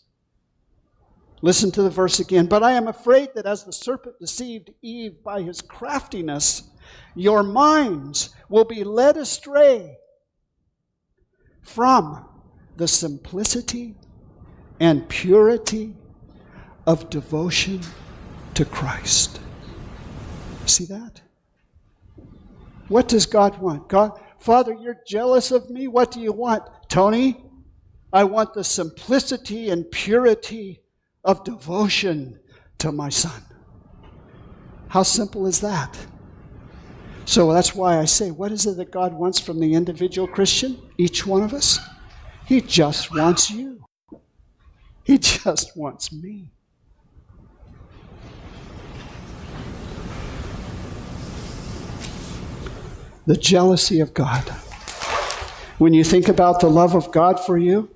Listen 1.42 1.70
to 1.72 1.82
the 1.82 1.90
verse 1.90 2.20
again. 2.20 2.46
But 2.46 2.62
I 2.62 2.72
am 2.72 2.88
afraid 2.88 3.28
that 3.34 3.44
as 3.44 3.64
the 3.64 3.72
serpent 3.72 4.18
deceived 4.18 4.70
Eve 4.80 5.22
by 5.22 5.42
his 5.42 5.60
craftiness, 5.60 6.70
your 7.14 7.42
minds 7.42 8.30
will 8.48 8.64
be 8.64 8.82
led 8.82 9.18
astray 9.18 9.98
from 11.64 12.24
the 12.76 12.86
simplicity 12.86 13.96
and 14.78 15.08
purity 15.08 15.96
of 16.86 17.10
devotion 17.10 17.80
to 18.54 18.64
Christ. 18.64 19.40
See 20.66 20.84
that? 20.86 21.20
What 22.88 23.08
does 23.08 23.26
God 23.26 23.58
want? 23.58 23.88
God, 23.88 24.20
Father, 24.38 24.74
you're 24.74 25.00
jealous 25.06 25.50
of 25.50 25.70
me. 25.70 25.88
What 25.88 26.10
do 26.10 26.20
you 26.20 26.32
want? 26.32 26.62
Tony, 26.88 27.42
I 28.12 28.24
want 28.24 28.54
the 28.54 28.62
simplicity 28.62 29.70
and 29.70 29.90
purity 29.90 30.80
of 31.24 31.44
devotion 31.44 32.38
to 32.78 32.92
my 32.92 33.08
son. 33.08 33.42
How 34.88 35.02
simple 35.02 35.46
is 35.46 35.60
that? 35.60 35.96
So 37.26 37.52
that's 37.52 37.74
why 37.74 37.98
I 37.98 38.04
say, 38.04 38.30
what 38.30 38.52
is 38.52 38.66
it 38.66 38.76
that 38.76 38.90
God 38.90 39.14
wants 39.14 39.40
from 39.40 39.58
the 39.58 39.74
individual 39.74 40.28
Christian, 40.28 40.78
each 40.98 41.26
one 41.26 41.42
of 41.42 41.54
us? 41.54 41.78
He 42.46 42.60
just 42.60 43.14
wants 43.14 43.50
you. 43.50 43.84
He 45.04 45.18
just 45.18 45.76
wants 45.76 46.12
me. 46.12 46.50
The 53.26 53.36
jealousy 53.36 54.00
of 54.00 54.12
God. 54.12 54.46
When 55.78 55.94
you 55.94 56.04
think 56.04 56.28
about 56.28 56.60
the 56.60 56.68
love 56.68 56.94
of 56.94 57.10
God 57.10 57.40
for 57.40 57.56
you, 57.56 57.88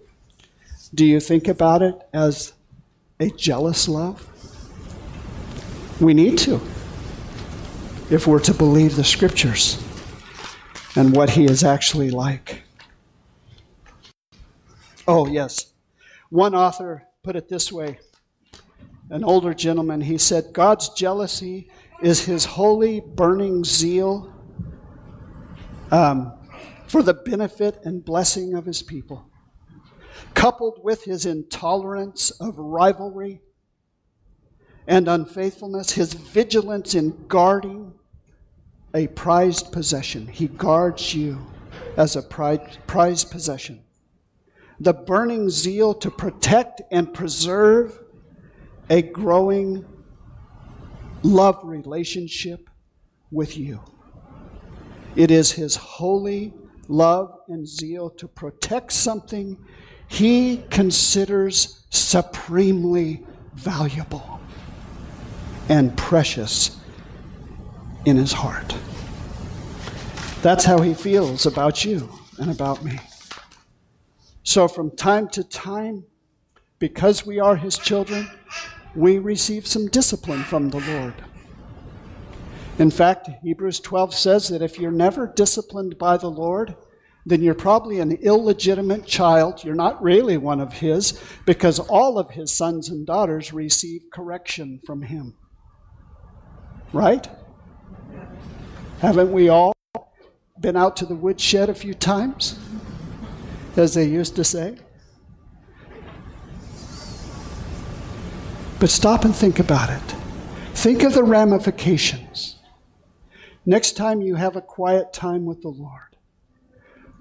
do 0.94 1.04
you 1.04 1.20
think 1.20 1.48
about 1.48 1.82
it 1.82 1.94
as 2.14 2.54
a 3.20 3.28
jealous 3.28 3.88
love? 3.88 4.26
We 6.00 6.14
need 6.14 6.38
to, 6.38 6.60
if 8.11 8.26
we're 8.26 8.40
to 8.40 8.54
believe 8.54 8.96
the 8.96 9.04
scriptures 9.04 9.82
and 10.96 11.14
what 11.14 11.30
He 11.30 11.44
is 11.44 11.64
actually 11.64 12.11
like. 12.11 12.62
Oh, 15.06 15.26
yes. 15.26 15.72
One 16.30 16.54
author 16.54 17.04
put 17.22 17.36
it 17.36 17.48
this 17.48 17.72
way 17.72 17.98
an 19.11 19.24
older 19.24 19.54
gentleman, 19.54 20.02
he 20.02 20.18
said, 20.18 20.52
God's 20.52 20.90
jealousy 20.90 21.70
is 22.02 22.26
his 22.26 22.44
holy, 22.44 23.00
burning 23.00 23.64
zeal 23.64 24.32
um, 25.90 26.32
for 26.86 27.02
the 27.02 27.14
benefit 27.14 27.80
and 27.84 28.04
blessing 28.04 28.54
of 28.54 28.66
his 28.66 28.82
people, 28.82 29.30
coupled 30.34 30.80
with 30.82 31.04
his 31.04 31.24
intolerance 31.24 32.30
of 32.32 32.59
rivalry 32.59 33.40
and 34.86 35.09
unfaithfulness, 35.09 35.92
his 35.92 36.12
vigilance 36.12 36.94
in 36.94 37.26
guarding 37.28 37.94
a 38.95 39.07
prized 39.09 39.72
possession. 39.72 40.26
He 40.26 40.49
guards 40.49 41.14
you 41.14 41.47
as 41.97 42.16
a 42.16 42.22
prized 42.22 43.30
possession 43.30 43.82
the 44.80 44.93
burning 44.93 45.51
zeal 45.51 45.93
to 45.95 46.11
protect 46.11 46.82
and 46.91 47.12
preserve 47.12 47.99
a 48.91 49.03
growing 49.03 49.84
love 51.22 51.59
relationship 51.64 52.70
with 53.30 53.59
you. 53.59 53.80
It 55.16 55.30
is 55.30 55.53
his 55.53 55.74
holy 55.74 56.55
love 56.86 57.34
and 57.49 57.66
zeal 57.66 58.11
to 58.11 58.28
protect 58.28 58.93
something 58.93 59.59
he 60.07 60.62
considers 60.70 61.84
supremely 61.91 63.26
valuable 63.55 64.41
and 65.68 65.95
precious 65.99 66.78
in 68.05 68.16
his 68.16 68.32
heart. 68.32 68.76
That's 70.42 70.64
how 70.64 70.80
he 70.80 70.94
feels 70.94 71.46
about 71.46 71.84
you 71.84 72.09
and 72.38 72.51
about 72.51 72.84
me. 72.84 72.99
So, 74.42 74.66
from 74.66 74.96
time 74.96 75.28
to 75.30 75.44
time, 75.44 76.05
because 76.78 77.26
we 77.26 77.40
are 77.40 77.57
His 77.57 77.76
children, 77.76 78.30
we 78.94 79.18
receive 79.18 79.66
some 79.66 79.88
discipline 79.88 80.42
from 80.44 80.70
the 80.70 80.80
Lord. 80.80 81.14
In 82.78 82.90
fact, 82.90 83.28
Hebrews 83.42 83.80
12 83.80 84.14
says 84.14 84.49
that 84.49 84.62
if 84.62 84.78
you're 84.78 84.90
never 84.90 85.26
disciplined 85.26 85.99
by 85.99 86.16
the 86.16 86.30
Lord, 86.30 86.76
then 87.26 87.42
you're 87.42 87.55
probably 87.55 88.01
an 88.01 88.12
illegitimate 88.12 89.05
child. 89.05 89.64
You're 89.64 89.74
not 89.74 90.03
really 90.03 90.38
one 90.38 90.61
of 90.61 90.72
His, 90.72 91.20
because 91.44 91.78
all 91.80 92.18
of 92.18 92.30
His 92.30 92.51
sons 92.51 92.88
and 92.88 93.07
daughters 93.07 93.53
receive 93.53 94.03
correction 94.12 94.80
from 94.86 95.03
Him. 95.03 95.34
Right? 96.92 97.28
Haven't 99.01 99.32
we 99.32 99.49
all 99.49 99.72
been 100.61 100.76
out 100.76 100.96
to 100.96 101.07
the 101.07 101.14
woodshed 101.14 101.68
a 101.68 101.74
few 101.74 101.94
times? 101.94 102.59
as 103.78 103.94
they 103.94 104.05
used 104.05 104.36
to 104.36 104.44
say. 104.44 104.76
But 108.80 108.90
stop 108.90 109.24
and 109.24 109.34
think 109.34 109.59
about 109.59 109.90
it. 109.90 110.16
Think 110.74 111.03
of 111.03 111.14
the 111.14 111.24
ramifications. 111.24 112.57
Next 113.66 113.96
time 113.96 114.20
you 114.20 114.36
have 114.36 114.57
a 114.57 114.61
quiet 114.61 115.12
time 115.12 115.44
with 115.44 115.62
the 115.62 115.68
Lord, 115.68 116.16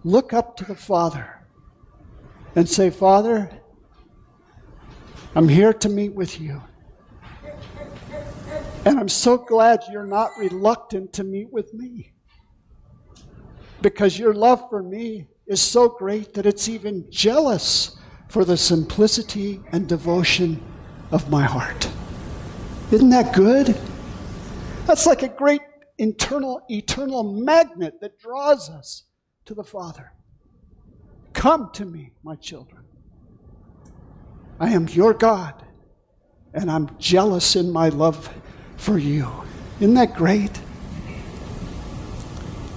look 0.04 0.34
up 0.34 0.56
to 0.58 0.66
the 0.66 0.76
Father 0.76 1.42
and 2.56 2.70
say, 2.70 2.90
Father, 2.90 3.50
I'm 5.36 5.50
here 5.50 5.74
to 5.74 5.90
meet 5.90 6.14
with 6.14 6.40
you. 6.40 6.62
And 8.88 8.98
I'm 8.98 9.10
so 9.10 9.38
glad 9.38 9.84
you're 9.92 10.08
not 10.08 10.32
reluctant 10.38 11.12
to 11.12 11.26
meet 11.26 11.52
with 11.52 11.74
me. 11.74 12.14
Because 13.82 14.18
your 14.18 14.34
love 14.34 14.70
for 14.70 14.82
me 14.82 15.28
is 15.46 15.60
so 15.62 15.90
great 15.90 16.34
that 16.36 16.46
it's 16.46 16.70
even 16.70 17.06
jealous 17.12 18.00
for 18.30 18.46
the 18.46 18.56
simplicity 18.56 19.60
and 19.74 19.90
devotion 19.90 20.64
of 21.12 21.30
my 21.30 21.44
heart. 21.44 21.90
Isn't 22.90 23.10
that 23.10 23.36
good? 23.36 23.78
That's 24.86 25.06
like 25.06 25.22
a 25.22 25.28
great 25.28 25.64
internal, 25.98 26.62
eternal 26.70 27.24
magnet 27.24 27.96
that 28.00 28.18
draws 28.18 28.70
us 28.70 29.04
to 29.48 29.54
the 29.54 29.66
Father. 29.66 30.14
Come 31.34 31.72
to 31.74 31.84
me, 31.84 32.14
my 32.24 32.36
children. 32.36 32.86
I 34.62 34.70
am 34.70 34.88
your 34.88 35.14
God, 35.14 35.62
and 36.54 36.72
I'm 36.72 36.98
jealous 37.00 37.58
in 37.58 37.70
my 37.70 37.90
love 37.90 38.34
for 38.78 38.98
you. 38.98 39.28
Isn't 39.80 39.96
that 39.96 40.16
great? 40.16 40.60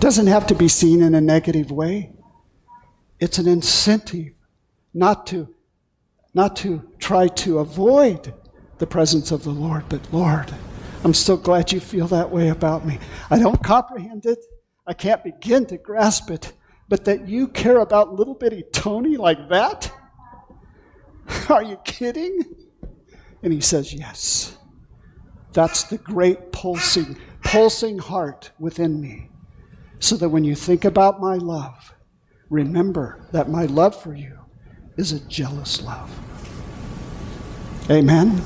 Doesn't 0.01 0.27
have 0.27 0.47
to 0.49 0.55
be 0.55 0.69
seen 0.69 1.03
in 1.03 1.15
a 1.15 1.21
negative 1.21 1.71
way. 1.71 2.11
It's 3.21 3.39
an 3.39 3.47
incentive 3.47 4.33
not 4.95 5.27
to, 5.29 5.55
not 6.35 6.57
to 6.57 6.83
try 6.99 7.29
to 7.29 7.59
avoid 7.59 8.35
the 8.79 8.87
presence 8.87 9.31
of 9.31 9.45
the 9.45 9.51
Lord, 9.51 9.85
but 9.89 10.01
Lord, 10.13 10.53
I'm 11.05 11.15
so 11.15 11.37
glad 11.37 11.71
you 11.71 11.81
feel 11.81 12.07
that 12.09 12.31
way 12.31 12.49
about 12.49 12.87
me. 12.87 12.99
I 13.31 13.39
don't 13.39 13.63
comprehend 13.63 14.27
it. 14.27 14.39
I 14.87 14.95
can't 14.95 15.23
begin 15.23 15.67
to 15.67 15.77
grasp 15.77 16.31
it. 16.31 16.53
But 16.89 17.05
that 17.05 17.29
you 17.29 17.47
care 17.47 17.79
about 17.79 18.15
little 18.15 18.35
bitty 18.35 18.65
Tony 18.73 19.17
like 19.17 19.49
that? 19.49 19.93
Are 21.49 21.63
you 21.63 21.77
kidding? 21.85 22.43
And 23.43 23.53
he 23.53 23.61
says, 23.61 23.95
Yes. 23.95 24.57
That's 25.53 25.85
the 25.85 25.99
great 25.99 26.53
pulsing, 26.53 27.17
pulsing 27.43 27.99
heart 27.99 28.51
within 28.59 29.01
me 29.01 29.31
so 29.99 30.17
that 30.17 30.29
when 30.29 30.45
you 30.45 30.55
think 30.55 30.85
about 30.85 31.21
my 31.21 31.37
love, 31.37 31.95
remember 32.49 33.21
that 33.33 33.51
my 33.51 33.67
love 33.67 34.01
for 34.01 34.15
you 34.15 34.39
is 34.97 35.13
a 35.13 35.21
jealous 35.21 35.83
love. 35.83 36.11
Amen. 37.91 38.41